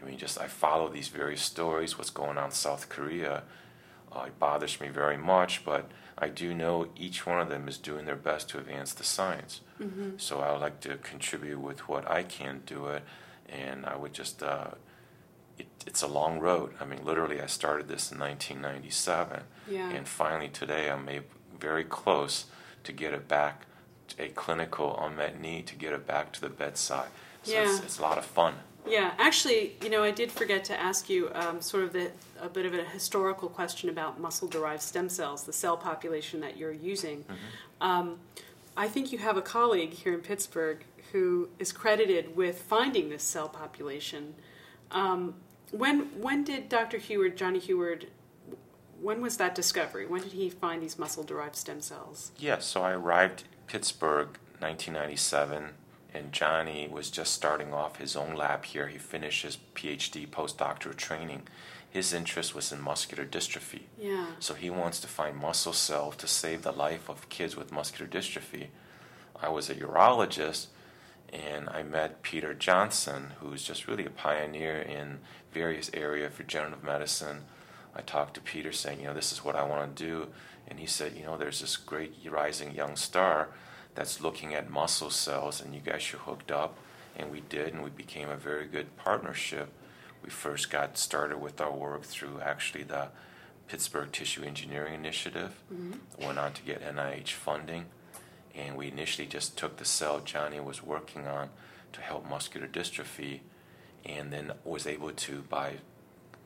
I 0.00 0.04
mean, 0.04 0.18
just 0.18 0.40
I 0.40 0.48
follow 0.48 0.88
these 0.88 1.08
various 1.08 1.42
stories. 1.42 1.96
What's 1.98 2.10
going 2.10 2.36
on 2.38 2.46
in 2.46 2.50
South 2.50 2.88
Korea? 2.88 3.42
Uh, 4.12 4.24
it 4.26 4.38
bothers 4.38 4.80
me 4.80 4.88
very 4.88 5.16
much, 5.18 5.64
but 5.64 5.90
I 6.18 6.28
do 6.28 6.52
know 6.54 6.88
each 6.96 7.26
one 7.26 7.40
of 7.40 7.48
them 7.48 7.68
is 7.68 7.78
doing 7.78 8.06
their 8.06 8.16
best 8.16 8.48
to 8.50 8.58
advance 8.58 8.92
the 8.94 9.04
science. 9.04 9.60
So 10.16 10.40
I 10.40 10.52
would 10.52 10.62
like 10.62 10.80
to 10.80 10.96
contribute 10.96 11.60
with 11.60 11.86
what 11.88 12.10
I 12.10 12.22
can 12.22 12.62
do 12.66 12.86
it, 12.86 13.02
and 13.48 13.84
I 13.86 13.94
would 13.96 14.14
just. 14.14 14.42
Uh, 14.42 14.70
it, 15.58 15.66
it's 15.86 16.02
a 16.02 16.06
long 16.06 16.38
road. 16.40 16.72
I 16.80 16.84
mean, 16.84 17.04
literally, 17.04 17.40
I 17.40 17.46
started 17.46 17.88
this 17.88 18.10
in 18.12 18.18
1997, 18.18 19.42
Yeah. 19.68 19.90
and 19.90 20.06
finally 20.06 20.48
today 20.48 20.90
I'm 20.90 21.08
a, 21.08 21.20
very 21.58 21.84
close 21.84 22.46
to 22.84 22.92
get 22.92 23.12
it 23.14 23.26
back, 23.28 23.66
to 24.08 24.22
a 24.22 24.28
clinical 24.28 24.98
unmet 25.02 25.40
need 25.40 25.66
to 25.68 25.74
get 25.74 25.92
it 25.92 26.06
back 26.06 26.32
to 26.34 26.40
the 26.40 26.48
bedside. 26.50 27.08
So 27.42 27.52
it's, 27.62 27.78
Yeah. 27.78 27.84
it's 27.84 27.98
a 27.98 28.02
lot 28.02 28.18
of 28.18 28.24
fun. 28.24 28.54
Yeah, 28.86 29.14
actually, 29.18 29.74
you 29.82 29.90
know, 29.90 30.04
I 30.04 30.12
did 30.12 30.30
forget 30.30 30.62
to 30.66 30.80
ask 30.80 31.10
you 31.10 31.30
um, 31.34 31.60
sort 31.60 31.82
of 31.82 31.92
the, 31.92 32.12
a 32.40 32.48
bit 32.48 32.66
of 32.66 32.74
a 32.74 32.84
historical 32.84 33.48
question 33.48 33.88
about 33.88 34.20
muscle-derived 34.20 34.80
stem 34.82 35.08
cells, 35.08 35.42
the 35.42 35.52
cell 35.52 35.76
population 35.76 36.40
that 36.40 36.56
you're 36.56 36.72
using. 36.72 37.24
Um, 37.80 38.20
I 38.76 38.86
think 38.86 39.10
you 39.10 39.18
have 39.18 39.36
a 39.36 39.42
colleague 39.42 39.92
here 39.92 40.14
in 40.14 40.20
Pittsburgh 40.20 40.84
who 41.10 41.48
is 41.58 41.72
credited 41.72 42.36
with 42.36 42.62
finding 42.62 43.08
this 43.08 43.24
cell 43.24 43.48
population. 43.48 44.34
Um, 44.92 45.34
when 45.70 46.20
when 46.20 46.44
did 46.44 46.68
Dr. 46.68 46.98
Huard, 46.98 47.36
Johnny 47.36 47.58
Huard, 47.58 48.06
when 49.00 49.20
was 49.20 49.36
that 49.36 49.54
discovery? 49.54 50.06
When 50.06 50.22
did 50.22 50.32
he 50.32 50.48
find 50.48 50.82
these 50.82 50.98
muscle-derived 50.98 51.56
stem 51.56 51.80
cells? 51.80 52.32
Yeah, 52.38 52.58
so 52.58 52.82
I 52.82 52.92
arrived 52.92 53.44
Pittsburgh 53.66 54.38
1997, 54.58 55.70
and 56.14 56.32
Johnny 56.32 56.88
was 56.88 57.10
just 57.10 57.34
starting 57.34 57.74
off 57.74 57.96
his 57.96 58.16
own 58.16 58.34
lab 58.34 58.64
here. 58.64 58.88
He 58.88 58.98
finished 58.98 59.42
his 59.44 59.58
PhD 59.74 60.26
postdoctoral 60.26 60.96
training. 60.96 61.42
His 61.88 62.12
interest 62.12 62.54
was 62.54 62.72
in 62.72 62.80
muscular 62.80 63.24
dystrophy. 63.24 63.82
Yeah. 63.98 64.26
So 64.38 64.54
he 64.54 64.70
wants 64.70 65.00
to 65.00 65.08
find 65.08 65.36
muscle 65.36 65.72
cells 65.72 66.16
to 66.16 66.26
save 66.26 66.62
the 66.62 66.72
life 66.72 67.08
of 67.08 67.28
kids 67.28 67.56
with 67.56 67.72
muscular 67.72 68.10
dystrophy. 68.10 68.68
I 69.40 69.48
was 69.48 69.68
a 69.68 69.74
urologist, 69.74 70.66
and 71.32 71.68
I 71.68 71.82
met 71.82 72.22
Peter 72.22 72.54
Johnson, 72.54 73.32
who's 73.40 73.62
just 73.62 73.86
really 73.86 74.06
a 74.06 74.10
pioneer 74.10 74.80
in 74.80 75.18
various 75.52 75.90
areas 75.94 76.32
of 76.32 76.38
regenerative 76.38 76.84
medicine. 76.84 77.44
I 77.94 78.02
talked 78.02 78.34
to 78.34 78.40
Peter 78.40 78.72
saying, 78.72 79.00
you 79.00 79.06
know, 79.06 79.14
this 79.14 79.32
is 79.32 79.44
what 79.44 79.56
I 79.56 79.64
want 79.64 79.96
to 79.96 80.04
do. 80.04 80.28
And 80.68 80.78
he 80.78 80.86
said, 80.86 81.14
you 81.16 81.24
know, 81.24 81.36
there's 81.36 81.60
this 81.60 81.76
great 81.76 82.14
rising 82.28 82.74
young 82.74 82.96
star 82.96 83.48
that's 83.94 84.20
looking 84.20 84.54
at 84.54 84.70
muscle 84.70 85.10
cells, 85.10 85.60
and 85.60 85.74
you 85.74 85.80
guys 85.80 86.02
should 86.02 86.20
hooked 86.20 86.52
up. 86.52 86.76
And 87.16 87.30
we 87.30 87.40
did, 87.40 87.72
and 87.72 87.82
we 87.82 87.90
became 87.90 88.28
a 88.28 88.36
very 88.36 88.66
good 88.66 88.94
partnership. 88.96 89.72
We 90.22 90.28
first 90.28 90.70
got 90.70 90.98
started 90.98 91.38
with 91.40 91.60
our 91.60 91.72
work 91.72 92.02
through 92.02 92.40
actually 92.42 92.84
the 92.84 93.08
Pittsburgh 93.68 94.12
Tissue 94.12 94.42
Engineering 94.42 94.94
Initiative, 94.94 95.54
mm-hmm. 95.72 96.24
went 96.24 96.38
on 96.38 96.52
to 96.52 96.62
get 96.62 96.82
NIH 96.82 97.30
funding, 97.30 97.86
and 98.56 98.76
we 98.76 98.88
initially 98.88 99.26
just 99.26 99.56
took 99.56 99.76
the 99.76 99.84
cell 99.84 100.20
Johnny 100.24 100.60
was 100.60 100.82
working 100.82 101.26
on 101.26 101.50
to 101.92 102.00
help 102.00 102.28
muscular 102.28 102.66
dystrophy, 102.66 103.40
and 104.04 104.32
then 104.32 104.52
was 104.64 104.86
able 104.86 105.10
to, 105.10 105.42
by 105.48 105.74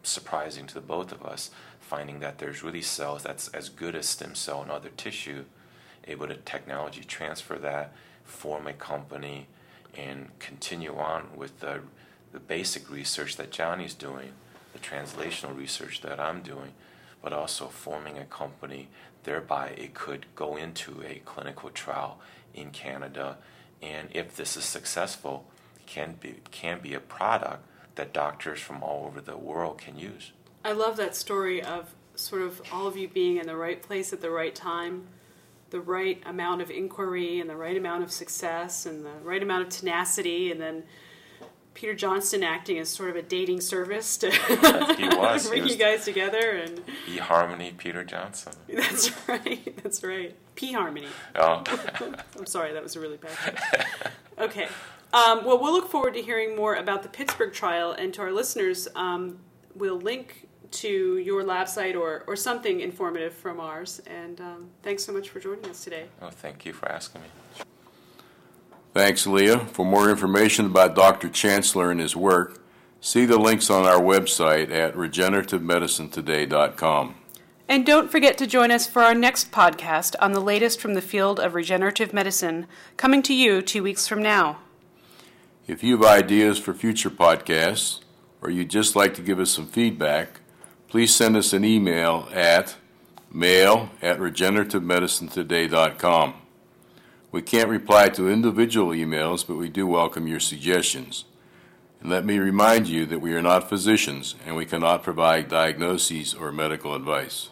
surprising 0.02 0.66
to 0.66 0.74
the 0.74 0.80
both 0.80 1.12
of 1.12 1.24
us, 1.24 1.50
finding 1.78 2.20
that 2.20 2.38
there's 2.38 2.62
really 2.62 2.82
cells 2.82 3.22
that's 3.22 3.48
as 3.48 3.68
good 3.68 3.94
as 3.94 4.06
stem 4.06 4.34
cell 4.34 4.62
and 4.62 4.70
other 4.70 4.90
tissue, 4.96 5.44
able 6.08 6.26
to 6.26 6.36
technology 6.36 7.02
transfer 7.04 7.58
that, 7.58 7.92
form 8.24 8.66
a 8.66 8.72
company, 8.72 9.46
and 9.96 10.28
continue 10.38 10.96
on 10.96 11.26
with 11.36 11.60
the, 11.60 11.80
the 12.32 12.40
basic 12.40 12.90
research 12.90 13.36
that 13.36 13.50
Johnny's 13.50 13.94
doing, 13.94 14.32
the 14.72 14.78
translational 14.78 15.56
research 15.56 16.00
that 16.00 16.20
I'm 16.20 16.42
doing, 16.42 16.72
but 17.22 17.32
also 17.32 17.66
forming 17.66 18.18
a 18.18 18.24
company. 18.24 18.88
Thereby, 19.24 19.68
it 19.76 19.94
could 19.94 20.26
go 20.34 20.56
into 20.56 21.02
a 21.02 21.20
clinical 21.24 21.70
trial 21.70 22.20
in 22.54 22.70
Canada, 22.70 23.38
and 23.82 24.08
if 24.12 24.36
this 24.36 24.56
is 24.56 24.64
successful, 24.64 25.44
can 25.86 26.14
be 26.20 26.36
can 26.50 26.80
be 26.80 26.94
a 26.94 27.00
product 27.00 27.66
that 27.96 28.12
doctors 28.12 28.60
from 28.60 28.82
all 28.82 29.06
over 29.06 29.20
the 29.20 29.36
world 29.36 29.78
can 29.78 29.98
use. 29.98 30.32
I 30.64 30.72
love 30.72 30.96
that 30.96 31.16
story 31.16 31.62
of 31.62 31.94
sort 32.14 32.42
of 32.42 32.62
all 32.72 32.86
of 32.86 32.96
you 32.96 33.08
being 33.08 33.38
in 33.38 33.46
the 33.46 33.56
right 33.56 33.82
place 33.82 34.12
at 34.12 34.20
the 34.20 34.30
right 34.30 34.54
time, 34.54 35.08
the 35.70 35.80
right 35.80 36.22
amount 36.26 36.62
of 36.62 36.70
inquiry 36.70 37.40
and 37.40 37.48
the 37.48 37.56
right 37.56 37.76
amount 37.76 38.02
of 38.02 38.12
success 38.12 38.86
and 38.86 39.04
the 39.04 39.18
right 39.22 39.42
amount 39.42 39.62
of 39.62 39.68
tenacity, 39.70 40.50
and 40.50 40.60
then 40.60 40.84
Peter 41.80 41.94
Johnson 41.94 42.42
acting 42.42 42.78
as 42.78 42.90
sort 42.90 43.08
of 43.08 43.16
a 43.16 43.22
dating 43.22 43.62
service 43.62 44.18
to 44.18 44.30
he 44.98 45.08
was, 45.08 45.48
bring 45.48 45.60
he 45.60 45.62
was 45.62 45.72
you 45.72 45.78
guys 45.78 46.04
together 46.04 46.50
and 46.50 46.82
eHarmony 47.06 47.74
Peter 47.74 48.04
Johnson. 48.04 48.52
That's 48.68 49.10
right. 49.26 49.82
That's 49.82 50.04
right. 50.04 50.36
P 50.56 50.74
Harmony. 50.74 51.08
Oh. 51.36 51.64
I'm 52.38 52.44
sorry, 52.44 52.74
that 52.74 52.82
was 52.82 52.96
a 52.96 53.00
really 53.00 53.16
bad 53.16 53.30
joke. 53.46 54.12
Okay. 54.38 54.68
Um, 55.14 55.42
well, 55.46 55.58
we'll 55.58 55.72
look 55.72 55.90
forward 55.90 56.12
to 56.14 56.22
hearing 56.22 56.54
more 56.54 56.74
about 56.74 57.02
the 57.02 57.08
Pittsburgh 57.08 57.54
trial, 57.54 57.92
and 57.92 58.12
to 58.12 58.20
our 58.20 58.30
listeners, 58.30 58.86
um, 58.94 59.38
we'll 59.74 59.98
link 59.98 60.48
to 60.72 61.16
your 61.16 61.42
lab 61.42 61.66
site 61.66 61.96
or, 61.96 62.24
or 62.26 62.36
something 62.36 62.80
informative 62.80 63.32
from 63.32 63.58
ours. 63.58 64.02
And 64.06 64.38
um, 64.42 64.70
thanks 64.82 65.02
so 65.02 65.14
much 65.14 65.30
for 65.30 65.40
joining 65.40 65.64
us 65.64 65.82
today. 65.82 66.04
Oh, 66.20 66.28
thank 66.28 66.66
you 66.66 66.74
for 66.74 66.92
asking 66.92 67.22
me. 67.22 67.28
Thanks, 68.92 69.24
Leah. 69.26 69.60
For 69.60 69.84
more 69.84 70.08
information 70.10 70.66
about 70.66 70.96
Dr. 70.96 71.28
Chancellor 71.28 71.90
and 71.90 71.98
his 72.00 72.14
work, 72.16 72.60
see 73.00 73.24
the 73.24 73.38
links 73.38 73.70
on 73.70 73.86
our 73.86 74.00
website 74.00 74.70
at 74.70 74.94
regenerativemedicinetoday.com. 74.94 77.14
And 77.68 77.86
don't 77.86 78.10
forget 78.10 78.36
to 78.38 78.48
join 78.48 78.72
us 78.72 78.88
for 78.88 79.02
our 79.02 79.14
next 79.14 79.52
podcast 79.52 80.16
on 80.20 80.32
the 80.32 80.40
latest 80.40 80.80
from 80.80 80.94
the 80.94 81.00
field 81.00 81.38
of 81.38 81.54
regenerative 81.54 82.12
medicine, 82.12 82.66
coming 82.96 83.22
to 83.22 83.32
you 83.32 83.62
two 83.62 83.84
weeks 83.84 84.08
from 84.08 84.20
now. 84.20 84.58
If 85.68 85.84
you 85.84 85.96
have 85.96 86.04
ideas 86.04 86.58
for 86.58 86.74
future 86.74 87.10
podcasts, 87.10 88.00
or 88.42 88.50
you'd 88.50 88.70
just 88.70 88.96
like 88.96 89.14
to 89.14 89.22
give 89.22 89.38
us 89.38 89.52
some 89.52 89.68
feedback, 89.68 90.40
please 90.88 91.14
send 91.14 91.36
us 91.36 91.52
an 91.52 91.64
email 91.64 92.28
at 92.32 92.74
mail 93.32 93.90
at 94.02 94.18
regenerativemedicinetoday.com. 94.18 96.34
We 97.32 97.42
can't 97.42 97.68
reply 97.68 98.08
to 98.10 98.28
individual 98.28 98.88
emails, 98.88 99.46
but 99.46 99.56
we 99.56 99.68
do 99.68 99.86
welcome 99.86 100.26
your 100.26 100.40
suggestions. 100.40 101.24
And 102.00 102.10
let 102.10 102.24
me 102.24 102.38
remind 102.38 102.88
you 102.88 103.06
that 103.06 103.20
we 103.20 103.34
are 103.34 103.42
not 103.42 103.68
physicians 103.68 104.34
and 104.46 104.56
we 104.56 104.66
cannot 104.66 105.02
provide 105.02 105.48
diagnoses 105.48 106.34
or 106.34 106.50
medical 106.50 106.94
advice. 106.94 107.50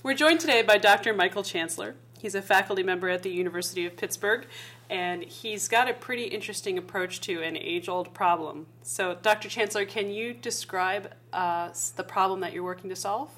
We're 0.01 0.15
joined 0.15 0.39
today 0.39 0.63
by 0.63 0.79
Dr. 0.79 1.13
Michael 1.13 1.43
Chancellor. 1.43 1.97
He's 2.21 2.37
a 2.37 2.41
faculty 2.41 2.85
member 2.85 3.09
at 3.09 3.25
the 3.25 3.31
University 3.31 3.85
of 3.85 3.97
Pittsburgh, 3.97 4.47
and 4.89 5.25
he's 5.25 5.67
got 5.67 5.91
a 5.91 5.93
pretty 5.93 6.27
interesting 6.27 6.79
approach 6.79 7.21
to 7.23 7.43
an 7.43 7.57
age 7.57 7.89
old 7.89 8.15
problem. 8.15 8.67
So, 8.83 9.19
Dr. 9.21 9.49
Chancellor, 9.49 9.85
can 9.85 10.09
you 10.09 10.35
describe 10.35 11.11
uh, 11.33 11.71
the 11.97 12.05
problem 12.05 12.39
that 12.41 12.53
you're 12.53 12.63
working 12.63 12.89
to 12.91 12.97
solve? 12.97 13.29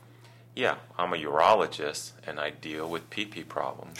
Yeah, 0.54 0.76
I'm 0.98 1.14
a 1.14 1.16
urologist 1.16 2.12
and 2.26 2.38
I 2.38 2.50
deal 2.50 2.86
with 2.86 3.08
PP 3.08 3.48
problems. 3.48 3.98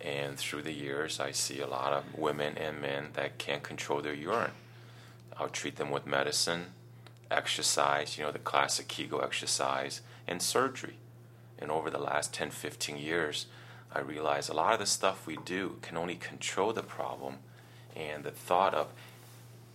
And 0.00 0.36
through 0.36 0.62
the 0.62 0.72
years, 0.72 1.20
I 1.20 1.30
see 1.30 1.60
a 1.60 1.68
lot 1.68 1.92
of 1.92 2.18
women 2.18 2.58
and 2.58 2.80
men 2.80 3.10
that 3.12 3.38
can't 3.38 3.62
control 3.62 4.02
their 4.02 4.14
urine. 4.14 4.50
I'll 5.38 5.48
treat 5.48 5.76
them 5.76 5.92
with 5.92 6.08
medicine, 6.08 6.72
exercise, 7.30 8.18
you 8.18 8.24
know, 8.24 8.32
the 8.32 8.40
classic 8.40 8.88
Kegel 8.88 9.22
exercise, 9.22 10.00
and 10.26 10.42
surgery. 10.42 10.96
And 11.58 11.70
over 11.70 11.90
the 11.90 11.98
last 11.98 12.32
10, 12.32 12.50
15 12.50 12.96
years, 12.96 13.46
I 13.92 14.00
realized 14.00 14.50
a 14.50 14.54
lot 14.54 14.72
of 14.72 14.80
the 14.80 14.86
stuff 14.86 15.26
we 15.26 15.36
do 15.44 15.76
can 15.82 15.96
only 15.96 16.16
control 16.16 16.72
the 16.72 16.82
problem. 16.82 17.36
And 17.94 18.24
the 18.24 18.30
thought 18.30 18.74
of 18.74 18.88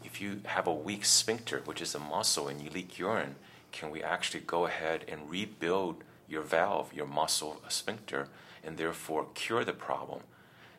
if 0.04 0.22
you 0.22 0.42
have 0.46 0.68
a 0.68 0.74
weak 0.74 1.06
sphincter, 1.06 1.62
which 1.65 1.82
is 1.82 1.96
a 1.96 2.00
muscle, 2.00 2.48
and 2.48 2.62
you 2.62 2.70
leak 2.70 2.98
urine, 3.00 3.36
can 3.72 3.92
we 3.92 4.02
actually 4.02 4.42
go 4.42 4.65
ahead 4.65 5.06
and 5.08 5.30
rebuild 5.30 6.04
your 6.28 6.42
valve, 6.42 6.94
your 6.94 7.06
muscle 7.06 7.62
sphincter, 7.70 8.28
and 8.63 8.78
therefore 8.78 9.28
cure 9.34 9.63
the 9.63 9.74
problem? 9.74 10.22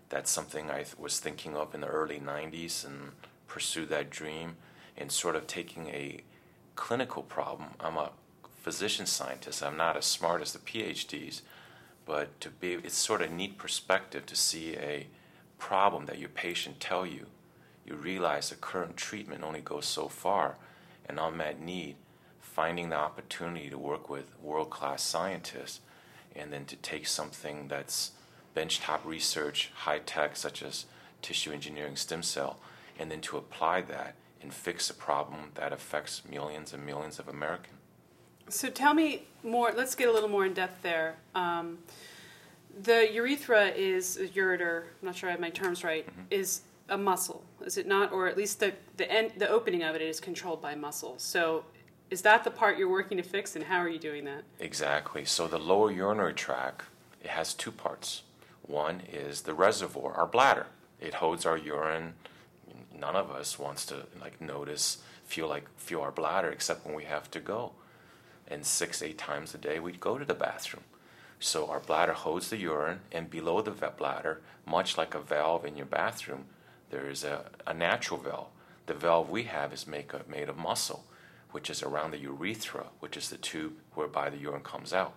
That's 0.08 0.30
something 0.30 0.70
I 0.70 0.84
was 0.98 1.20
thinking 1.20 1.56
of 1.56 1.74
in 1.74 1.82
the 1.82 1.86
early 1.86 2.18
90s 2.18 2.84
and 2.84 3.12
pursued 3.46 3.88
that 3.90 4.10
dream 4.10 4.56
and 4.96 5.10
sort 5.10 5.36
of 5.36 5.46
taking 5.46 5.88
a 5.88 6.20
clinical 6.74 7.22
problem. 7.22 7.70
I'm 7.78 7.96
a 7.96 8.10
physician 8.60 9.06
scientist, 9.06 9.62
I'm 9.62 9.76
not 9.76 9.96
as 9.96 10.04
smart 10.04 10.42
as 10.42 10.52
the 10.52 10.58
PhDs, 10.58 11.40
but 12.04 12.40
to 12.40 12.50
be, 12.50 12.74
it's 12.74 12.96
sort 12.96 13.22
of 13.22 13.30
neat 13.30 13.56
perspective 13.56 14.26
to 14.26 14.36
see 14.36 14.76
a 14.76 15.06
problem 15.58 16.06
that 16.06 16.18
your 16.18 16.28
patient 16.28 16.78
tell 16.78 17.06
you. 17.06 17.26
You 17.86 17.94
realize 17.94 18.50
the 18.50 18.56
current 18.56 18.96
treatment 18.96 19.42
only 19.42 19.60
goes 19.60 19.86
so 19.86 20.08
far, 20.08 20.56
an 21.08 21.18
unmet 21.18 21.60
need, 21.60 21.96
finding 22.40 22.90
the 22.90 22.96
opportunity 22.96 23.70
to 23.70 23.78
work 23.78 24.10
with 24.10 24.38
world 24.42 24.70
class 24.70 25.02
scientists, 25.02 25.80
and 26.36 26.52
then 26.52 26.66
to 26.66 26.76
take 26.76 27.06
something 27.06 27.68
that's 27.68 28.12
benchtop 28.54 29.04
research, 29.04 29.70
high 29.74 30.00
tech, 30.00 30.36
such 30.36 30.62
as 30.62 30.84
tissue 31.22 31.52
engineering 31.52 31.96
stem 31.96 32.22
cell, 32.22 32.58
and 32.98 33.10
then 33.10 33.20
to 33.20 33.38
apply 33.38 33.80
that 33.80 34.14
and 34.42 34.52
fix 34.52 34.90
a 34.90 34.94
problem 34.94 35.52
that 35.54 35.72
affects 35.72 36.22
millions 36.28 36.72
and 36.72 36.84
millions 36.84 37.18
of 37.18 37.28
Americans. 37.28 37.79
So 38.50 38.68
tell 38.68 38.94
me 38.94 39.24
more. 39.42 39.72
Let's 39.76 39.94
get 39.94 40.08
a 40.08 40.12
little 40.12 40.28
more 40.28 40.46
in 40.46 40.54
depth 40.54 40.82
there. 40.82 41.16
Um, 41.34 41.78
the 42.82 43.12
urethra 43.12 43.68
is 43.68 44.18
ureter. 44.34 44.82
I'm 45.00 45.06
not 45.06 45.16
sure 45.16 45.28
I 45.28 45.32
have 45.32 45.40
my 45.40 45.50
terms 45.50 45.84
right. 45.84 46.06
Mm-hmm. 46.06 46.22
Is 46.30 46.62
a 46.88 46.98
muscle, 46.98 47.44
is 47.64 47.78
it 47.78 47.86
not? 47.86 48.12
Or 48.12 48.26
at 48.26 48.36
least 48.36 48.60
the 48.60 48.72
the 48.96 49.10
end, 49.10 49.32
the 49.36 49.48
opening 49.48 49.82
of 49.82 49.94
it 49.94 50.02
is 50.02 50.20
controlled 50.20 50.60
by 50.60 50.74
muscle. 50.74 51.14
So 51.18 51.64
is 52.10 52.22
that 52.22 52.42
the 52.42 52.50
part 52.50 52.76
you're 52.76 52.90
working 52.90 53.16
to 53.16 53.22
fix, 53.22 53.54
and 53.54 53.64
how 53.64 53.78
are 53.78 53.88
you 53.88 53.98
doing 53.98 54.24
that? 54.24 54.42
Exactly. 54.58 55.24
So 55.24 55.46
the 55.46 55.58
lower 55.58 55.90
urinary 55.90 56.34
tract 56.34 56.84
it 57.22 57.30
has 57.30 57.54
two 57.54 57.70
parts. 57.70 58.22
One 58.62 59.02
is 59.12 59.42
the 59.42 59.54
reservoir, 59.54 60.12
our 60.14 60.26
bladder. 60.26 60.66
It 61.00 61.14
holds 61.14 61.46
our 61.46 61.56
urine. 61.56 62.14
None 62.98 63.16
of 63.16 63.30
us 63.30 63.58
wants 63.58 63.86
to 63.86 64.06
like 64.20 64.40
notice, 64.40 64.98
feel 65.24 65.48
like 65.48 65.64
feel 65.76 66.00
our 66.00 66.12
bladder, 66.12 66.50
except 66.50 66.84
when 66.84 66.94
we 66.94 67.04
have 67.04 67.30
to 67.30 67.40
go. 67.40 67.72
And 68.50 68.66
six, 68.66 69.00
eight 69.00 69.16
times 69.16 69.54
a 69.54 69.58
day, 69.58 69.78
we'd 69.78 70.00
go 70.00 70.18
to 70.18 70.24
the 70.24 70.34
bathroom. 70.34 70.84
So 71.38 71.68
our 71.70 71.80
bladder 71.80 72.12
holds 72.12 72.50
the 72.50 72.58
urine, 72.58 73.00
and 73.12 73.30
below 73.30 73.62
the 73.62 73.70
bladder, 73.70 74.42
much 74.66 74.98
like 74.98 75.14
a 75.14 75.20
valve 75.20 75.64
in 75.64 75.76
your 75.76 75.86
bathroom, 75.86 76.46
there 76.90 77.08
is 77.08 77.24
a, 77.24 77.44
a 77.66 77.72
natural 77.72 78.20
valve. 78.20 78.48
The 78.86 78.94
valve 78.94 79.30
we 79.30 79.44
have 79.44 79.72
is 79.72 79.86
make, 79.86 80.12
made 80.28 80.48
of 80.48 80.58
muscle 80.58 81.04
which 81.52 81.70
is 81.70 81.82
around 81.82 82.12
the 82.12 82.18
urethra, 82.18 82.86
which 83.00 83.16
is 83.16 83.30
the 83.30 83.36
tube 83.36 83.74
whereby 83.94 84.30
the 84.30 84.38
urine 84.38 84.62
comes 84.62 84.92
out. 84.92 85.14